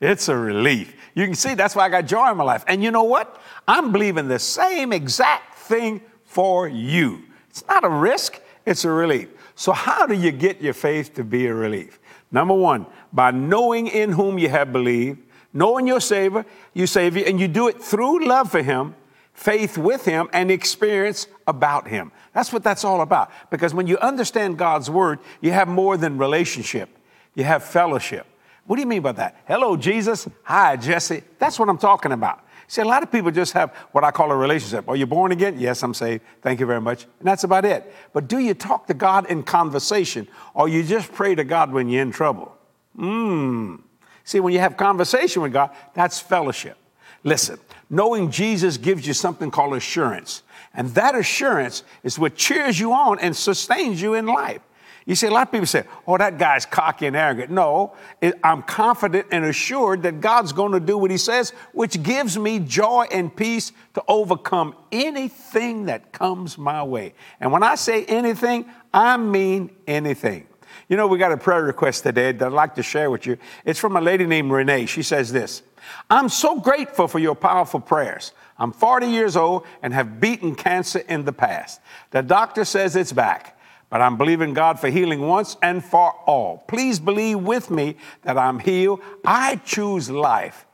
It's 0.00 0.28
a 0.28 0.36
relief. 0.36 0.94
You 1.14 1.24
can 1.24 1.34
see 1.34 1.54
that's 1.54 1.74
why 1.74 1.86
I 1.86 1.88
got 1.88 2.06
joy 2.06 2.30
in 2.30 2.36
my 2.36 2.44
life. 2.44 2.64
And 2.68 2.82
you 2.82 2.90
know 2.90 3.04
what? 3.04 3.40
I'm 3.66 3.92
believing 3.92 4.28
the 4.28 4.38
same 4.38 4.92
exact 4.92 5.54
thing 5.54 6.02
for 6.24 6.68
you. 6.68 7.22
It's 7.48 7.66
not 7.66 7.84
a 7.84 7.88
risk, 7.88 8.40
it's 8.66 8.84
a 8.84 8.90
relief. 8.90 9.30
So, 9.54 9.72
how 9.72 10.06
do 10.06 10.14
you 10.14 10.30
get 10.30 10.60
your 10.60 10.74
faith 10.74 11.14
to 11.14 11.24
be 11.24 11.46
a 11.46 11.54
relief? 11.54 11.98
Number 12.30 12.52
one, 12.52 12.86
by 13.12 13.30
knowing 13.30 13.86
in 13.86 14.12
whom 14.12 14.38
you 14.38 14.50
have 14.50 14.72
believed, 14.72 15.22
knowing 15.56 15.86
your 15.86 16.00
Savior, 16.00 16.44
you 16.74 16.86
Savior, 16.86 17.24
and 17.26 17.40
you 17.40 17.48
do 17.48 17.66
it 17.68 17.82
through 17.82 18.26
love 18.26 18.50
for 18.50 18.62
Him, 18.62 18.94
faith 19.32 19.78
with 19.78 20.04
Him, 20.04 20.28
and 20.32 20.50
experience 20.50 21.26
about 21.46 21.88
Him. 21.88 22.12
That's 22.32 22.52
what 22.52 22.62
that's 22.62 22.84
all 22.84 23.00
about. 23.00 23.30
Because 23.50 23.72
when 23.72 23.86
you 23.86 23.98
understand 23.98 24.58
God's 24.58 24.90
Word, 24.90 25.18
you 25.40 25.52
have 25.52 25.66
more 25.66 25.96
than 25.96 26.18
relationship, 26.18 26.90
you 27.34 27.44
have 27.44 27.64
fellowship. 27.64 28.26
What 28.66 28.76
do 28.76 28.82
you 28.82 28.88
mean 28.88 29.02
by 29.02 29.12
that? 29.12 29.36
Hello, 29.46 29.76
Jesus. 29.76 30.28
Hi, 30.42 30.76
Jesse. 30.76 31.22
That's 31.38 31.58
what 31.58 31.68
I'm 31.68 31.78
talking 31.78 32.12
about. 32.12 32.40
See, 32.68 32.82
a 32.82 32.84
lot 32.84 33.04
of 33.04 33.12
people 33.12 33.30
just 33.30 33.52
have 33.52 33.70
what 33.92 34.02
I 34.02 34.10
call 34.10 34.32
a 34.32 34.36
relationship. 34.36 34.88
Are 34.88 34.96
you 34.96 35.06
born 35.06 35.30
again? 35.30 35.58
Yes, 35.58 35.84
I'm 35.84 35.94
saved. 35.94 36.24
Thank 36.42 36.58
you 36.58 36.66
very 36.66 36.80
much. 36.80 37.04
And 37.20 37.28
that's 37.28 37.44
about 37.44 37.64
it. 37.64 37.94
But 38.12 38.26
do 38.26 38.38
you 38.38 38.54
talk 38.54 38.88
to 38.88 38.94
God 38.94 39.30
in 39.30 39.44
conversation 39.44 40.26
or 40.52 40.68
you 40.68 40.82
just 40.82 41.12
pray 41.12 41.36
to 41.36 41.44
God 41.44 41.70
when 41.72 41.88
you're 41.88 42.02
in 42.02 42.10
trouble? 42.10 42.56
Mmm. 42.98 43.80
See, 44.26 44.40
when 44.40 44.52
you 44.52 44.58
have 44.58 44.76
conversation 44.76 45.40
with 45.40 45.52
God, 45.52 45.70
that's 45.94 46.18
fellowship. 46.18 46.76
Listen, 47.22 47.60
knowing 47.88 48.28
Jesus 48.30 48.76
gives 48.76 49.06
you 49.06 49.14
something 49.14 49.52
called 49.52 49.74
assurance. 49.74 50.42
And 50.74 50.90
that 50.90 51.14
assurance 51.14 51.84
is 52.02 52.18
what 52.18 52.34
cheers 52.34 52.78
you 52.78 52.92
on 52.92 53.20
and 53.20 53.36
sustains 53.36 54.02
you 54.02 54.14
in 54.14 54.26
life. 54.26 54.60
You 55.06 55.14
see, 55.14 55.28
a 55.28 55.30
lot 55.30 55.46
of 55.46 55.52
people 55.52 55.66
say, 55.66 55.84
oh, 56.08 56.18
that 56.18 56.38
guy's 56.38 56.66
cocky 56.66 57.06
and 57.06 57.14
arrogant. 57.14 57.52
No, 57.52 57.94
I'm 58.42 58.62
confident 58.64 59.28
and 59.30 59.44
assured 59.44 60.02
that 60.02 60.20
God's 60.20 60.52
going 60.52 60.72
to 60.72 60.80
do 60.80 60.98
what 60.98 61.12
he 61.12 61.18
says, 61.18 61.50
which 61.72 62.02
gives 62.02 62.36
me 62.36 62.58
joy 62.58 63.06
and 63.12 63.34
peace 63.34 63.70
to 63.94 64.02
overcome 64.08 64.74
anything 64.90 65.86
that 65.86 66.12
comes 66.12 66.58
my 66.58 66.82
way. 66.82 67.14
And 67.38 67.52
when 67.52 67.62
I 67.62 67.76
say 67.76 68.04
anything, 68.06 68.66
I 68.92 69.16
mean 69.16 69.70
anything. 69.86 70.48
You 70.88 70.96
know, 70.96 71.06
we 71.06 71.18
got 71.18 71.32
a 71.32 71.36
prayer 71.36 71.62
request 71.62 72.02
today 72.02 72.32
that 72.32 72.46
I'd 72.46 72.52
like 72.52 72.74
to 72.76 72.82
share 72.82 73.10
with 73.10 73.26
you. 73.26 73.38
It's 73.64 73.78
from 73.78 73.96
a 73.96 74.00
lady 74.00 74.26
named 74.26 74.50
Renee. 74.50 74.86
She 74.86 75.02
says 75.02 75.32
this 75.32 75.62
I'm 76.10 76.28
so 76.28 76.60
grateful 76.60 77.08
for 77.08 77.18
your 77.18 77.34
powerful 77.34 77.80
prayers. 77.80 78.32
I'm 78.58 78.72
40 78.72 79.06
years 79.06 79.36
old 79.36 79.66
and 79.82 79.92
have 79.92 80.20
beaten 80.20 80.54
cancer 80.54 81.00
in 81.00 81.24
the 81.24 81.32
past. 81.32 81.80
The 82.10 82.22
doctor 82.22 82.64
says 82.64 82.96
it's 82.96 83.12
back 83.12 83.56
but 83.88 84.00
I'm 84.00 84.16
believing 84.16 84.52
God 84.52 84.80
for 84.80 84.88
healing 84.88 85.20
once 85.20 85.56
and 85.62 85.84
for 85.84 86.12
all. 86.26 86.64
Please 86.66 86.98
believe 86.98 87.40
with 87.40 87.70
me 87.70 87.96
that 88.22 88.36
I'm 88.36 88.58
healed. 88.58 89.00
I 89.24 89.56
choose 89.64 90.10
life. 90.10 90.66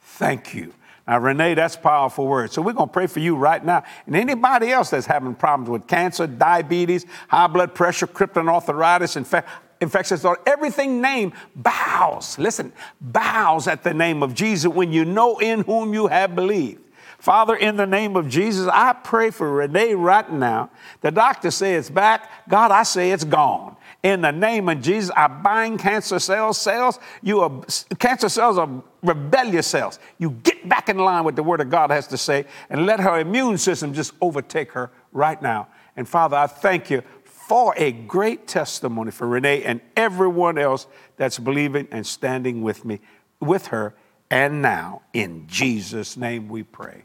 Thank 0.00 0.54
you. 0.54 0.72
Now, 1.10 1.18
Renee, 1.18 1.54
that's 1.54 1.74
powerful 1.74 2.28
word. 2.28 2.52
So 2.52 2.62
we're 2.62 2.72
going 2.72 2.88
to 2.88 2.92
pray 2.92 3.08
for 3.08 3.18
you 3.18 3.34
right 3.34 3.64
now. 3.64 3.82
And 4.06 4.14
anybody 4.14 4.70
else 4.70 4.90
that's 4.90 5.06
having 5.06 5.34
problems 5.34 5.68
with 5.68 5.88
cancer, 5.88 6.28
diabetes, 6.28 7.04
high 7.26 7.48
blood 7.48 7.74
pressure, 7.74 8.06
krypton 8.06 8.48
arthritis, 8.48 9.16
infect, 9.16 9.48
infectious 9.80 10.24
everything 10.46 11.00
named 11.00 11.32
bows. 11.56 12.38
Listen, 12.38 12.72
bows 13.00 13.66
at 13.66 13.82
the 13.82 13.92
name 13.92 14.22
of 14.22 14.36
Jesus 14.36 14.72
when 14.72 14.92
you 14.92 15.04
know 15.04 15.40
in 15.40 15.62
whom 15.62 15.92
you 15.94 16.06
have 16.06 16.36
believed. 16.36 16.80
Father, 17.18 17.56
in 17.56 17.76
the 17.76 17.86
name 17.86 18.14
of 18.14 18.28
Jesus, 18.28 18.68
I 18.68 18.92
pray 18.92 19.30
for 19.30 19.52
Renee 19.52 19.94
right 19.94 20.30
now. 20.30 20.70
The 21.00 21.10
doctor 21.10 21.50
say 21.50 21.74
it's 21.74 21.90
back. 21.90 22.48
God, 22.48 22.70
I 22.70 22.84
say 22.84 23.10
it's 23.10 23.24
gone. 23.24 23.74
In 24.02 24.22
the 24.22 24.32
name 24.32 24.68
of 24.70 24.80
Jesus, 24.80 25.10
I 25.14 25.26
bind 25.26 25.78
cancer 25.78 26.18
cells. 26.18 26.58
Cells, 26.58 26.98
you 27.22 27.40
are 27.40 27.50
cancer 27.98 28.30
cells 28.30 28.56
are 28.56 28.82
rebellious 29.02 29.66
cells. 29.66 29.98
You 30.18 30.30
get 30.30 30.66
back 30.68 30.88
in 30.88 30.96
line 30.98 31.24
with 31.24 31.36
the 31.36 31.42
word 31.42 31.60
of 31.60 31.68
God 31.68 31.90
has 31.90 32.06
to 32.08 32.16
say, 32.16 32.46
and 32.70 32.86
let 32.86 33.00
her 33.00 33.18
immune 33.20 33.58
system 33.58 33.92
just 33.92 34.14
overtake 34.20 34.72
her 34.72 34.90
right 35.12 35.40
now. 35.42 35.68
And 35.96 36.08
Father, 36.08 36.36
I 36.36 36.46
thank 36.46 36.88
you 36.88 37.02
for 37.24 37.74
a 37.76 37.92
great 37.92 38.46
testimony 38.46 39.10
for 39.10 39.26
Renee 39.26 39.64
and 39.64 39.80
everyone 39.96 40.56
else 40.56 40.86
that's 41.16 41.38
believing 41.38 41.88
and 41.90 42.06
standing 42.06 42.62
with 42.62 42.84
me, 42.84 43.00
with 43.40 43.66
her, 43.66 43.94
and 44.30 44.62
now 44.62 45.02
in 45.12 45.46
Jesus' 45.46 46.16
name 46.16 46.48
we 46.48 46.62
pray. 46.62 47.02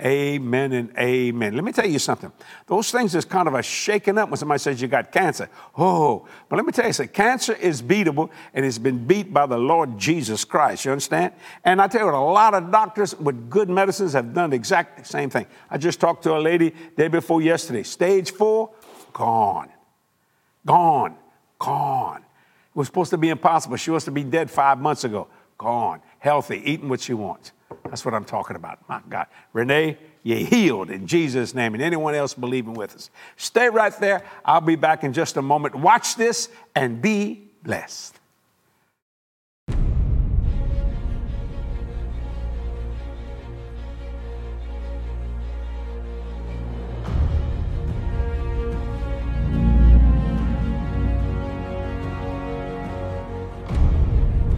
Amen 0.00 0.72
and 0.72 0.90
amen. 0.98 1.54
Let 1.54 1.64
me 1.64 1.70
tell 1.70 1.86
you 1.86 1.98
something. 1.98 2.32
Those 2.66 2.90
things 2.90 3.14
is 3.14 3.26
kind 3.26 3.46
of 3.46 3.54
a 3.54 3.62
shaking 3.62 4.16
up 4.16 4.30
when 4.30 4.38
somebody 4.38 4.58
says 4.58 4.80
you 4.80 4.88
got 4.88 5.12
cancer. 5.12 5.50
Oh, 5.76 6.26
but 6.48 6.56
let 6.56 6.64
me 6.64 6.72
tell 6.72 6.86
you 6.86 6.94
something. 6.94 7.12
Cancer 7.12 7.52
is 7.52 7.82
beatable 7.82 8.30
and 8.54 8.64
it's 8.64 8.78
been 8.78 9.06
beat 9.06 9.32
by 9.32 9.44
the 9.44 9.58
Lord 9.58 9.98
Jesus 9.98 10.44
Christ. 10.46 10.86
You 10.86 10.92
understand? 10.92 11.34
And 11.62 11.80
I 11.80 11.88
tell 11.88 12.00
you 12.00 12.06
what, 12.06 12.14
a 12.14 12.20
lot 12.20 12.54
of 12.54 12.72
doctors 12.72 13.14
with 13.16 13.50
good 13.50 13.68
medicines 13.68 14.14
have 14.14 14.32
done 14.32 14.50
the 14.50 14.56
exact 14.56 15.06
same 15.06 15.28
thing. 15.28 15.46
I 15.70 15.76
just 15.76 16.00
talked 16.00 16.22
to 16.22 16.36
a 16.36 16.40
lady 16.40 16.74
day 16.96 17.08
before 17.08 17.42
yesterday. 17.42 17.82
Stage 17.82 18.32
four, 18.32 18.70
gone. 19.12 19.68
Gone. 20.64 21.16
Gone. 21.58 22.22
It 22.22 22.78
was 22.78 22.86
supposed 22.86 23.10
to 23.10 23.18
be 23.18 23.28
impossible. 23.28 23.76
She 23.76 23.90
was 23.90 24.04
to 24.04 24.10
be 24.10 24.24
dead 24.24 24.50
five 24.50 24.78
months 24.78 25.04
ago. 25.04 25.28
Gone. 25.58 26.00
Healthy, 26.18 26.62
eating 26.64 26.88
what 26.88 27.02
she 27.02 27.12
wants. 27.12 27.52
That's 27.84 28.04
what 28.04 28.14
I'm 28.14 28.24
talking 28.24 28.56
about. 28.56 28.86
My 28.88 29.00
God. 29.08 29.26
Renee, 29.52 29.98
you're 30.22 30.38
healed 30.38 30.90
in 30.90 31.06
Jesus' 31.06 31.54
name, 31.54 31.74
and 31.74 31.82
anyone 31.82 32.14
else 32.14 32.34
believing 32.34 32.74
with 32.74 32.94
us. 32.94 33.10
Stay 33.36 33.68
right 33.68 33.98
there. 34.00 34.24
I'll 34.44 34.60
be 34.60 34.76
back 34.76 35.04
in 35.04 35.12
just 35.12 35.36
a 35.36 35.42
moment. 35.42 35.74
Watch 35.74 36.16
this 36.16 36.48
and 36.74 37.02
be 37.02 37.50
blessed. 37.62 38.18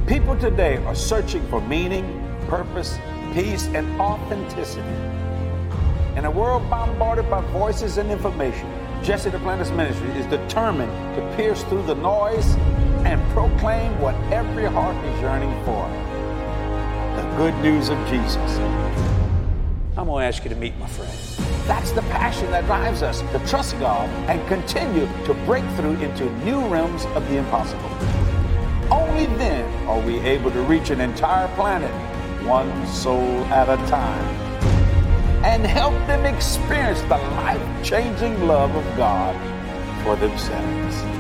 People 0.07 0.37
today 0.39 0.77
are 0.85 0.95
searching 0.95 1.45
for 1.49 1.61
meaning, 1.63 2.24
purpose, 2.55 3.01
peace, 3.33 3.67
and 3.75 4.01
authenticity. 4.01 4.97
In 6.17 6.25
a 6.25 6.31
world 6.31 6.63
bombarded 6.71 7.29
by 7.29 7.41
voices 7.51 7.99
and 7.99 8.13
information, 8.13 8.71
Jesse 9.03 9.29
Duplantis 9.29 9.75
Ministry 9.75 10.09
is 10.11 10.25
determined 10.27 10.93
to 11.17 11.35
pierce 11.35 11.65
through 11.65 11.83
the 11.83 11.97
noise 11.97 12.55
and 13.05 13.21
proclaim 13.31 13.99
what 14.01 14.15
every 14.33 14.67
heart 14.67 14.97
is 15.05 15.21
yearning 15.21 15.53
for 15.65 15.83
the 17.17 17.29
good 17.37 17.55
news 17.61 17.89
of 17.89 17.99
Jesus. 18.07 18.37
I'm 19.97 20.07
going 20.07 20.23
to 20.23 20.29
ask 20.29 20.45
you 20.45 20.51
to 20.51 20.57
meet 20.57 20.77
my 20.79 20.87
friend. 20.87 21.11
That's 21.67 21.91
the 21.91 22.03
passion 22.03 22.53
that 22.53 22.67
drives 22.67 23.03
us 23.03 23.21
to 23.33 23.39
trust 23.49 23.77
God 23.81 24.09
and 24.31 24.47
continue 24.47 25.09
to 25.25 25.35
break 25.45 25.65
through 25.75 25.97
into 25.97 26.31
new 26.45 26.65
realms 26.69 27.05
of 27.17 27.29
the 27.29 27.37
impossible. 27.39 27.91
Only 28.93 29.27
then 29.39 29.89
are 29.89 30.01
we 30.01 30.21
able 30.21 30.53
to 30.53 30.63
reach 30.63 30.91
an 30.91 31.01
entire 31.01 31.53
planet 31.57 31.91
one 32.47 32.87
soul 32.87 33.45
at 33.47 33.69
a 33.69 33.77
time, 33.87 34.25
and 35.45 35.67
help 35.67 35.95
them 36.07 36.27
experience 36.27 37.01
the 37.03 37.17
life 37.17 37.85
changing 37.85 38.47
love 38.47 38.75
of 38.75 38.97
God 38.97 39.35
for 40.05 40.17
themselves. 40.17 41.14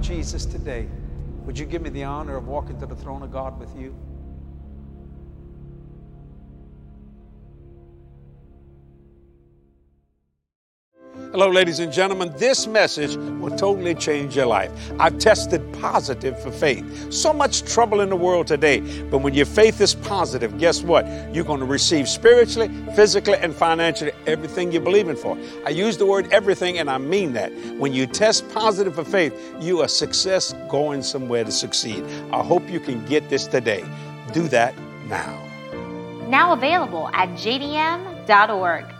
Jesus 0.00 0.46
today, 0.46 0.88
would 1.44 1.58
you 1.58 1.66
give 1.66 1.82
me 1.82 1.90
the 1.90 2.04
honor 2.04 2.36
of 2.36 2.46
walking 2.46 2.78
to 2.80 2.86
the 2.86 2.94
throne 2.94 3.22
of 3.22 3.30
God 3.30 3.58
with 3.58 3.74
you? 3.76 3.94
Hello, 11.34 11.50
ladies 11.50 11.80
and 11.80 11.92
gentlemen. 11.92 12.32
This 12.36 12.68
message 12.68 13.16
will 13.16 13.56
totally 13.56 13.96
change 13.96 14.36
your 14.36 14.46
life. 14.46 14.70
I've 15.00 15.18
tested 15.18 15.60
positive 15.80 16.40
for 16.40 16.52
faith. 16.52 17.12
So 17.12 17.32
much 17.32 17.64
trouble 17.64 18.02
in 18.02 18.08
the 18.08 18.14
world 18.14 18.46
today, 18.46 18.78
but 19.10 19.18
when 19.18 19.34
your 19.34 19.44
faith 19.44 19.80
is 19.80 19.96
positive, 19.96 20.56
guess 20.58 20.84
what? 20.84 21.04
You're 21.34 21.44
going 21.44 21.58
to 21.58 21.66
receive 21.66 22.08
spiritually, 22.08 22.70
physically, 22.94 23.34
and 23.34 23.52
financially 23.52 24.12
everything 24.28 24.70
you're 24.70 24.80
believing 24.80 25.16
for. 25.16 25.36
I 25.66 25.70
use 25.70 25.96
the 25.96 26.06
word 26.06 26.32
everything, 26.32 26.78
and 26.78 26.88
I 26.88 26.98
mean 26.98 27.32
that. 27.32 27.50
When 27.80 27.92
you 27.92 28.06
test 28.06 28.48
positive 28.50 28.94
for 28.94 29.04
faith, 29.04 29.34
you 29.58 29.80
are 29.80 29.88
success 29.88 30.54
going 30.68 31.02
somewhere 31.02 31.42
to 31.42 31.50
succeed. 31.50 32.04
I 32.32 32.44
hope 32.44 32.70
you 32.70 32.78
can 32.78 33.04
get 33.06 33.28
this 33.28 33.48
today. 33.48 33.84
Do 34.32 34.46
that 34.50 34.72
now. 35.08 35.42
Now 36.28 36.52
available 36.52 37.10
at 37.12 37.28
jdm.org. 37.30 38.93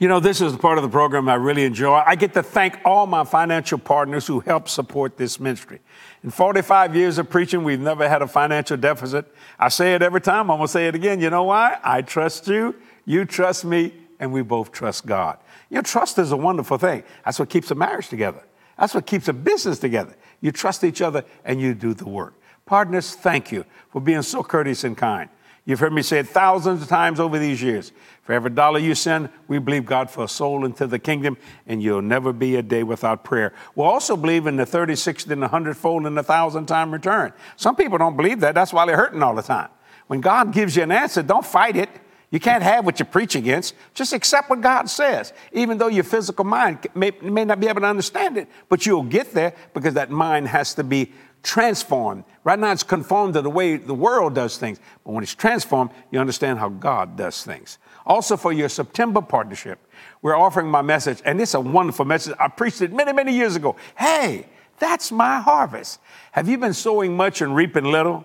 You 0.00 0.06
know, 0.06 0.20
this 0.20 0.40
is 0.40 0.52
the 0.52 0.58
part 0.58 0.78
of 0.78 0.82
the 0.82 0.88
program 0.88 1.28
I 1.28 1.34
really 1.34 1.64
enjoy. 1.64 2.00
I 2.06 2.14
get 2.14 2.32
to 2.34 2.42
thank 2.42 2.78
all 2.84 3.08
my 3.08 3.24
financial 3.24 3.78
partners 3.78 4.28
who 4.28 4.38
help 4.38 4.68
support 4.68 5.16
this 5.16 5.40
ministry. 5.40 5.80
In 6.22 6.30
45 6.30 6.94
years 6.94 7.18
of 7.18 7.28
preaching, 7.28 7.64
we've 7.64 7.80
never 7.80 8.08
had 8.08 8.22
a 8.22 8.28
financial 8.28 8.76
deficit. 8.76 9.26
I 9.58 9.70
say 9.70 9.96
it 9.96 10.02
every 10.02 10.20
time. 10.20 10.52
I'm 10.52 10.58
going 10.58 10.68
to 10.68 10.72
say 10.72 10.86
it 10.86 10.94
again. 10.94 11.20
You 11.20 11.30
know 11.30 11.42
why? 11.42 11.78
I 11.82 12.02
trust 12.02 12.46
you, 12.46 12.76
you 13.06 13.24
trust 13.24 13.64
me, 13.64 13.92
and 14.20 14.32
we 14.32 14.42
both 14.42 14.70
trust 14.70 15.04
God. 15.04 15.38
You 15.68 15.76
know, 15.76 15.82
trust 15.82 16.16
is 16.20 16.30
a 16.30 16.36
wonderful 16.36 16.78
thing. 16.78 17.02
That's 17.24 17.40
what 17.40 17.48
keeps 17.48 17.72
a 17.72 17.74
marriage 17.74 18.06
together. 18.06 18.44
That's 18.78 18.94
what 18.94 19.04
keeps 19.04 19.26
a 19.26 19.32
business 19.32 19.80
together. 19.80 20.14
You 20.40 20.52
trust 20.52 20.84
each 20.84 21.02
other 21.02 21.24
and 21.44 21.60
you 21.60 21.74
do 21.74 21.92
the 21.92 22.08
work. 22.08 22.34
Partners, 22.66 23.16
thank 23.16 23.50
you 23.50 23.64
for 23.90 24.00
being 24.00 24.22
so 24.22 24.44
courteous 24.44 24.84
and 24.84 24.96
kind. 24.96 25.28
You've 25.68 25.80
heard 25.80 25.92
me 25.92 26.00
say 26.00 26.20
it 26.20 26.28
thousands 26.28 26.80
of 26.80 26.88
times 26.88 27.20
over 27.20 27.38
these 27.38 27.60
years. 27.60 27.92
For 28.22 28.32
every 28.32 28.48
dollar 28.48 28.78
you 28.78 28.94
send, 28.94 29.28
we 29.48 29.58
believe 29.58 29.84
God 29.84 30.10
for 30.10 30.24
a 30.24 30.28
soul 30.28 30.64
into 30.64 30.86
the 30.86 30.98
kingdom, 30.98 31.36
and 31.66 31.82
you'll 31.82 32.00
never 32.00 32.32
be 32.32 32.56
a 32.56 32.62
day 32.62 32.82
without 32.82 33.22
prayer. 33.22 33.52
We'll 33.74 33.86
also 33.86 34.16
believe 34.16 34.46
in 34.46 34.56
the 34.56 34.64
30, 34.64 34.96
60, 34.96 35.30
and 35.30 35.42
100 35.42 35.76
fold 35.76 36.06
and 36.06 36.18
a 36.18 36.22
thousand 36.22 36.68
time 36.68 36.90
return. 36.90 37.34
Some 37.56 37.76
people 37.76 37.98
don't 37.98 38.16
believe 38.16 38.40
that. 38.40 38.54
That's 38.54 38.72
why 38.72 38.86
they're 38.86 38.96
hurting 38.96 39.22
all 39.22 39.34
the 39.34 39.42
time. 39.42 39.68
When 40.06 40.22
God 40.22 40.54
gives 40.54 40.74
you 40.74 40.84
an 40.84 40.90
answer, 40.90 41.22
don't 41.22 41.44
fight 41.44 41.76
it. 41.76 41.90
You 42.30 42.40
can't 42.40 42.62
have 42.62 42.86
what 42.86 42.98
you 42.98 43.04
preach 43.04 43.34
against. 43.34 43.74
Just 43.92 44.14
accept 44.14 44.48
what 44.48 44.62
God 44.62 44.88
says, 44.88 45.34
even 45.52 45.76
though 45.76 45.88
your 45.88 46.04
physical 46.04 46.46
mind 46.46 46.86
may, 46.94 47.12
may 47.22 47.44
not 47.44 47.60
be 47.60 47.68
able 47.68 47.82
to 47.82 47.86
understand 47.86 48.38
it, 48.38 48.48
but 48.70 48.86
you'll 48.86 49.02
get 49.02 49.32
there 49.32 49.54
because 49.74 49.92
that 49.94 50.10
mind 50.10 50.48
has 50.48 50.72
to 50.74 50.84
be 50.84 51.12
transformed. 51.42 52.24
Right 52.44 52.58
now, 52.58 52.72
it's 52.72 52.82
conformed 52.82 53.34
to 53.34 53.42
the 53.42 53.50
way 53.50 53.76
the 53.76 53.94
world 53.94 54.34
does 54.34 54.58
things, 54.58 54.80
but 55.04 55.12
when 55.12 55.22
it's 55.22 55.34
transformed, 55.34 55.90
you 56.10 56.18
understand 56.18 56.58
how 56.58 56.68
God 56.68 57.16
does 57.16 57.44
things. 57.44 57.78
Also, 58.06 58.36
for 58.36 58.52
your 58.52 58.68
September 58.68 59.20
partnership, 59.20 59.78
we're 60.22 60.36
offering 60.36 60.68
my 60.68 60.82
message, 60.82 61.20
and 61.24 61.40
it's 61.40 61.54
a 61.54 61.60
wonderful 61.60 62.04
message. 62.04 62.34
I 62.38 62.48
preached 62.48 62.80
it 62.80 62.92
many, 62.92 63.12
many 63.12 63.32
years 63.32 63.56
ago. 63.56 63.76
Hey, 63.96 64.46
that's 64.78 65.12
my 65.12 65.40
harvest. 65.40 66.00
Have 66.32 66.48
you 66.48 66.58
been 66.58 66.74
sowing 66.74 67.16
much 67.16 67.42
and 67.42 67.54
reaping 67.54 67.84
little? 67.84 68.24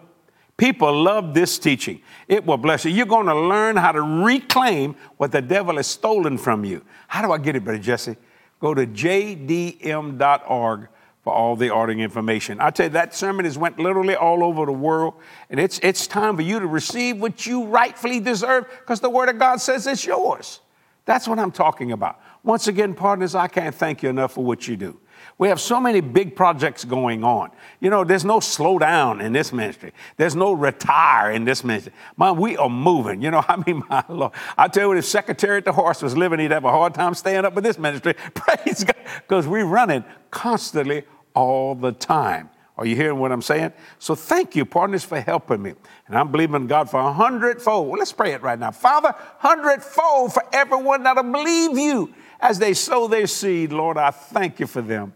People 0.56 1.02
love 1.02 1.34
this 1.34 1.58
teaching. 1.58 2.02
It 2.28 2.46
will 2.46 2.58
bless 2.58 2.86
you. 2.86 2.92
You're 2.92 3.08
going 3.08 3.26
to 3.26 3.36
learn 3.36 3.76
how 3.76 3.92
to 3.92 4.02
reclaim 4.02 4.96
what 5.18 5.32
the 5.32 5.42
devil 5.42 5.78
has 5.78 5.88
stolen 5.88 6.38
from 6.38 6.64
you. 6.64 6.86
How 7.08 7.24
do 7.24 7.32
I 7.32 7.40
get 7.40 7.56
it, 7.56 7.64
Brother 7.64 7.80
Jesse? 7.80 8.16
Go 8.60 8.74
to 8.74 8.86
jdm.org 8.86 10.88
for 11.24 11.34
all 11.34 11.56
the 11.56 11.70
ordering 11.70 12.02
information. 12.02 12.60
I 12.60 12.70
tell 12.70 12.88
you, 12.88 12.92
that 12.92 13.16
sermon 13.16 13.46
has 13.46 13.58
went 13.58 13.80
literally 13.80 14.16
all 14.16 14.44
over 14.44 14.66
the 14.66 14.74
world, 14.74 15.14
and 15.50 15.60
it's, 15.60 15.80
it's 15.82 16.06
time 16.06 16.36
for 16.36 16.42
you 16.42 16.60
to 16.60 16.68
receive 16.68 17.22
what 17.22 17.46
you 17.46 17.66
rightfully 17.66 18.20
deserve 18.20 18.68
because 18.80 19.00
the 19.00 19.10
Word 19.10 19.30
of 19.30 19.40
God 19.40 19.62
says 19.62 19.88
it's 19.88 20.06
yours. 20.06 20.60
That's 21.06 21.28
what 21.28 21.40
I'm 21.40 21.52
talking 21.52 21.92
about. 21.92 22.20
Once 22.44 22.68
again, 22.68 22.94
partners, 22.94 23.36
I 23.36 23.48
can't 23.48 23.74
thank 23.74 24.04
you 24.04 24.10
enough 24.10 24.34
for 24.34 24.44
what 24.44 24.68
you 24.68 24.76
do. 24.76 25.00
We 25.38 25.48
have 25.48 25.60
so 25.60 25.80
many 25.80 26.02
big 26.02 26.36
projects 26.36 26.86
going 26.86 27.24
on. 27.24 27.52
You 27.80 27.90
know, 27.90 28.04
there's 28.04 28.26
no 28.26 28.40
slowdown 28.40 29.22
in 29.22 29.34
this 29.34 29.52
ministry. 29.52 29.92
There's 30.18 30.36
no 30.36 30.54
retire 30.54 31.32
in 31.32 31.46
this 31.46 31.64
ministry. 31.64 31.94
Man, 32.18 32.38
we 32.38 32.56
are 32.58 32.70
moving. 32.70 33.22
You 33.22 33.32
know, 33.32 33.44
I 33.48 33.62
mean, 33.66 33.84
my 33.90 34.04
Lord. 34.10 34.34
I 34.58 34.68
tell 34.68 34.90
you, 34.90 34.98
if 34.98 35.06
Secretariat 35.06 35.66
the 35.66 35.74
Horse 35.74 36.02
was 36.02 36.16
living, 36.16 36.40
he'd 36.40 36.52
have 36.52 36.66
a 36.66 36.72
hard 36.72 36.94
time 36.94 37.14
staying 37.14 37.46
up 37.46 37.54
with 37.54 37.64
this 37.64 37.78
ministry. 37.78 38.14
Praise 38.34 38.84
God, 38.84 38.96
because 39.28 39.48
we're 39.48 39.66
running 39.66 40.04
constantly 40.32 41.04
all 41.34 41.76
the 41.76 41.92
time. 41.92 42.50
Are 42.78 42.86
you 42.86 42.96
hearing 42.96 43.20
what 43.20 43.32
I'm 43.32 43.42
saying? 43.42 43.72
So 44.00 44.16
thank 44.16 44.56
you, 44.56 44.66
partners, 44.66 45.04
for 45.04 45.20
helping 45.20 45.62
me. 45.62 45.74
And 46.08 46.18
I'm 46.18 46.32
believing 46.32 46.66
God 46.66 46.90
for 46.90 47.00
a 47.00 47.14
hundredfold. 47.14 47.88
Well, 47.88 48.00
let's 48.00 48.14
pray 48.14 48.34
it 48.34 48.42
right 48.42 48.58
now. 48.58 48.72
Father, 48.72 49.14
hundredfold 49.38 50.34
for 50.34 50.44
everyone 50.52 51.04
that'll 51.04 51.24
believe 51.24 51.78
you 51.78 52.14
as 52.40 52.58
they 52.58 52.74
sow 52.74 53.08
their 53.08 53.28
seed. 53.28 53.72
Lord, 53.72 53.98
I 53.98 54.10
thank 54.10 54.60
you 54.60 54.66
for 54.66 54.82
them 54.82 55.14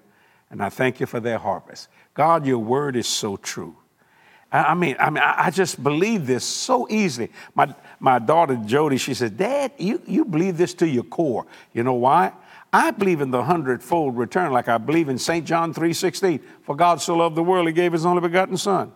and 0.52 0.62
I 0.62 0.70
thank 0.70 1.00
you 1.00 1.08
for 1.08 1.20
their 1.20 1.40
harvest. 1.40 1.90
God, 2.14 2.46
your 2.46 2.60
word 2.60 2.96
is 2.96 3.08
so 3.08 3.38
true. 3.38 3.76
I 4.50 4.76
mean, 4.76 4.96
I 4.98 5.10
mean, 5.10 5.24
I 5.26 5.50
just 5.52 5.84
believe 5.84 6.26
this 6.26 6.46
so 6.46 6.88
easily. 6.90 7.32
My, 7.54 7.76
my 8.00 8.18
daughter 8.18 8.56
Jody, 8.66 8.98
she 8.98 9.14
says, 9.14 9.32
Dad, 9.32 9.74
you, 9.78 10.02
you 10.08 10.24
believe 10.24 10.58
this 10.58 10.74
to 10.76 10.88
your 10.88 11.04
core. 11.04 11.46
You 11.74 11.84
know 11.84 11.96
why? 11.96 12.32
I 12.74 12.92
believe 12.92 13.22
in 13.22 13.32
the 13.32 13.44
hundredfold 13.44 14.18
return, 14.18 14.52
like 14.52 14.68
I 14.68 14.78
believe 14.78 15.10
in 15.10 15.18
St. 15.18 15.46
John 15.46 15.74
3:16. 15.74 16.42
For 16.64 16.76
God 16.76 17.02
so 17.02 17.16
loved 17.16 17.36
the 17.36 17.44
world, 17.44 17.68
he 17.68 17.74
gave 17.74 17.94
his 17.94 18.06
only 18.06 18.22
begotten 18.22 18.58
son. 18.58 18.92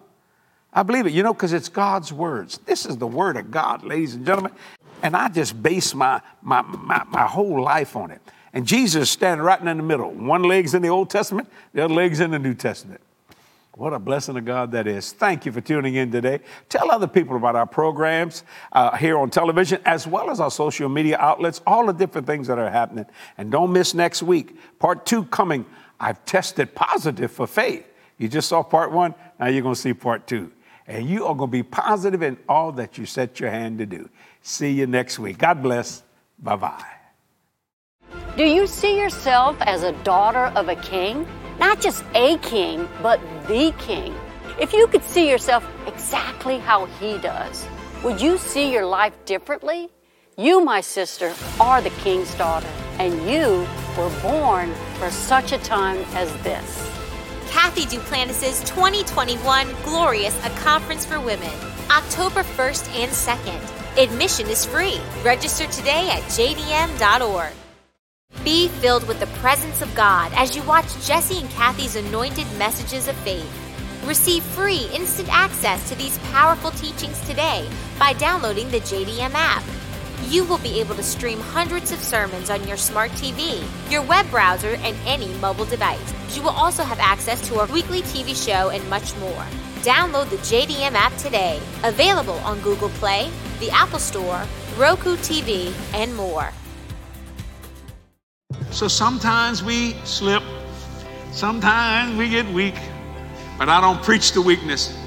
I 0.73 0.83
believe 0.83 1.05
it, 1.05 1.13
you 1.13 1.23
know, 1.23 1.33
because 1.33 1.53
it's 1.53 1.69
God's 1.69 2.13
words. 2.13 2.59
This 2.65 2.85
is 2.85 2.97
the 2.97 3.07
word 3.07 3.35
of 3.37 3.51
God, 3.51 3.83
ladies 3.83 4.15
and 4.15 4.25
gentlemen. 4.25 4.53
And 5.03 5.15
I 5.15 5.27
just 5.27 5.61
base 5.61 5.93
my, 5.93 6.21
my, 6.41 6.61
my, 6.61 7.03
my 7.09 7.27
whole 7.27 7.61
life 7.61 7.95
on 7.95 8.11
it. 8.11 8.21
And 8.53 8.65
Jesus 8.65 9.09
standing 9.09 9.43
right 9.43 9.59
in 9.59 9.65
the 9.65 9.83
middle. 9.83 10.11
One 10.11 10.43
leg's 10.43 10.73
in 10.73 10.81
the 10.81 10.89
Old 10.89 11.09
Testament, 11.09 11.49
the 11.73 11.83
other 11.83 11.93
leg's 11.93 12.19
in 12.19 12.31
the 12.31 12.39
New 12.39 12.53
Testament. 12.53 13.01
What 13.73 13.93
a 13.93 13.99
blessing 13.99 14.35
of 14.37 14.43
God 14.43 14.71
that 14.73 14.85
is. 14.85 15.13
Thank 15.13 15.45
you 15.45 15.51
for 15.51 15.61
tuning 15.61 15.95
in 15.95 16.11
today. 16.11 16.41
Tell 16.67 16.91
other 16.91 17.07
people 17.07 17.37
about 17.37 17.55
our 17.55 17.65
programs 17.65 18.43
uh, 18.73 18.97
here 18.97 19.17
on 19.17 19.29
television, 19.29 19.81
as 19.85 20.05
well 20.05 20.29
as 20.29 20.41
our 20.41 20.51
social 20.51 20.89
media 20.89 21.17
outlets, 21.17 21.61
all 21.65 21.85
the 21.85 21.93
different 21.93 22.27
things 22.27 22.47
that 22.47 22.59
are 22.59 22.69
happening. 22.69 23.05
And 23.37 23.49
don't 23.49 23.71
miss 23.71 23.93
next 23.93 24.23
week. 24.23 24.57
Part 24.77 25.05
two 25.05 25.23
coming. 25.25 25.65
I've 25.99 26.23
tested 26.25 26.75
positive 26.75 27.31
for 27.31 27.47
faith. 27.47 27.87
You 28.17 28.27
just 28.27 28.49
saw 28.49 28.61
part 28.61 28.91
one, 28.91 29.15
now 29.39 29.47
you're 29.47 29.63
going 29.63 29.75
to 29.75 29.81
see 29.81 29.93
part 29.93 30.27
two. 30.27 30.51
And 30.85 31.09
you 31.09 31.25
are 31.25 31.33
going 31.33 31.49
to 31.49 31.51
be 31.51 31.63
positive 31.63 32.21
in 32.21 32.37
all 32.49 32.73
that 32.73 32.97
you 32.97 33.05
set 33.05 33.39
your 33.39 33.51
hand 33.51 33.77
to 33.79 33.85
do. 33.85 34.09
See 34.41 34.71
you 34.71 34.85
next 34.85 35.17
week. 35.17 35.37
God 35.37 35.63
bless. 35.63 36.03
Bye 36.37 36.55
bye. 36.57 36.85
Do 38.35 38.43
you 38.43 38.67
see 38.67 38.97
yourself 38.97 39.55
as 39.61 39.83
a 39.83 39.93
daughter 40.03 40.51
of 40.57 40.67
a 40.67 40.75
king? 40.75 41.25
Not 41.61 41.79
just 41.79 42.03
a 42.15 42.39
king, 42.39 42.89
but 43.03 43.21
the 43.47 43.71
king. 43.77 44.15
If 44.59 44.73
you 44.73 44.87
could 44.87 45.03
see 45.03 45.29
yourself 45.29 45.63
exactly 45.85 46.57
how 46.57 46.87
he 46.99 47.19
does, 47.19 47.67
would 48.03 48.19
you 48.19 48.39
see 48.39 48.73
your 48.73 48.87
life 48.87 49.13
differently? 49.25 49.91
You, 50.39 50.65
my 50.65 50.81
sister, 50.81 51.35
are 51.59 51.79
the 51.79 51.91
king's 52.01 52.33
daughter, 52.33 52.67
and 52.97 53.13
you 53.29 53.67
were 53.95 54.09
born 54.23 54.73
for 54.95 55.11
such 55.11 55.51
a 55.51 55.59
time 55.59 55.99
as 56.15 56.33
this. 56.41 56.89
Kathy 57.51 57.83
Duplantis' 57.83 58.65
2021 58.65 59.67
Glorious, 59.83 60.35
a 60.43 60.49
conference 60.61 61.05
for 61.05 61.19
women, 61.19 61.53
October 61.91 62.41
1st 62.41 62.89
and 63.03 63.11
2nd. 63.11 64.03
Admission 64.03 64.47
is 64.47 64.65
free. 64.65 64.99
Register 65.23 65.67
today 65.67 66.09
at 66.09 66.23
jdm.org. 66.23 67.53
Be 68.43 68.69
filled 68.69 69.07
with 69.07 69.19
the 69.19 69.27
presence 69.39 69.83
of 69.83 69.93
God 69.93 70.31
as 70.35 70.55
you 70.55 70.63
watch 70.63 71.05
Jesse 71.05 71.39
and 71.39 71.49
Kathy's 71.51 71.95
anointed 71.95 72.47
messages 72.57 73.07
of 73.07 73.15
faith. 73.17 73.47
Receive 74.03 74.43
free 74.43 74.89
instant 74.93 75.29
access 75.31 75.87
to 75.89 75.95
these 75.95 76.17
powerful 76.29 76.71
teachings 76.71 77.19
today 77.27 77.69
by 77.99 78.13
downloading 78.13 78.71
the 78.71 78.79
JDM 78.79 79.33
app. 79.35 79.63
You 80.27 80.43
will 80.43 80.57
be 80.57 80.79
able 80.79 80.95
to 80.95 81.03
stream 81.03 81.39
hundreds 81.39 81.91
of 81.91 81.99
sermons 81.99 82.49
on 82.49 82.67
your 82.67 82.77
smart 82.77 83.11
TV, 83.11 83.63
your 83.91 84.01
web 84.01 84.27
browser, 84.31 84.75
and 84.79 84.95
any 85.05 85.27
mobile 85.35 85.65
device. 85.65 86.13
You 86.35 86.41
will 86.41 86.49
also 86.49 86.83
have 86.83 86.99
access 86.99 87.47
to 87.47 87.59
our 87.59 87.67
weekly 87.67 88.01
TV 88.01 88.35
show 88.35 88.69
and 88.69 88.87
much 88.89 89.15
more. 89.17 89.45
Download 89.81 90.29
the 90.29 90.37
JDM 90.37 90.93
app 90.93 91.15
today. 91.17 91.59
Available 91.83 92.39
on 92.39 92.59
Google 92.61 92.89
Play, 92.89 93.29
the 93.59 93.69
Apple 93.69 93.99
Store, 93.99 94.43
Roku 94.77 95.15
TV, 95.17 95.73
and 95.93 96.15
more. 96.15 96.51
So 98.71 98.87
sometimes 98.87 99.61
we 99.63 99.93
slip, 100.05 100.43
sometimes 101.31 102.17
we 102.17 102.29
get 102.29 102.47
weak, 102.47 102.75
but 103.57 103.69
I 103.69 103.81
don't 103.81 104.01
preach 104.01 104.31
the 104.31 104.41
weakness. 104.41 104.97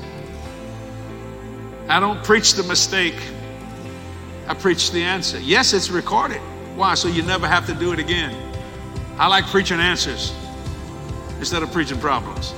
I 1.89 1.99
don't 1.99 2.23
preach 2.23 2.55
the 2.55 2.63
mistake. 2.63 3.17
I 4.47 4.55
preach 4.55 4.91
the 4.91 5.03
answer. 5.03 5.39
Yes, 5.41 5.73
it's 5.73 5.91
recorded. 5.91 6.41
Why? 6.77 6.95
So 6.95 7.09
you 7.09 7.23
never 7.23 7.47
have 7.47 7.67
to 7.67 7.75
do 7.75 7.93
it 7.93 7.99
again. 7.99 8.35
I 9.19 9.29
like 9.29 9.47
preaching 9.47 9.81
answers 9.81 10.35
instead 11.39 11.63
of 11.63 11.73
preaching 11.73 11.99
problems. 11.99 12.55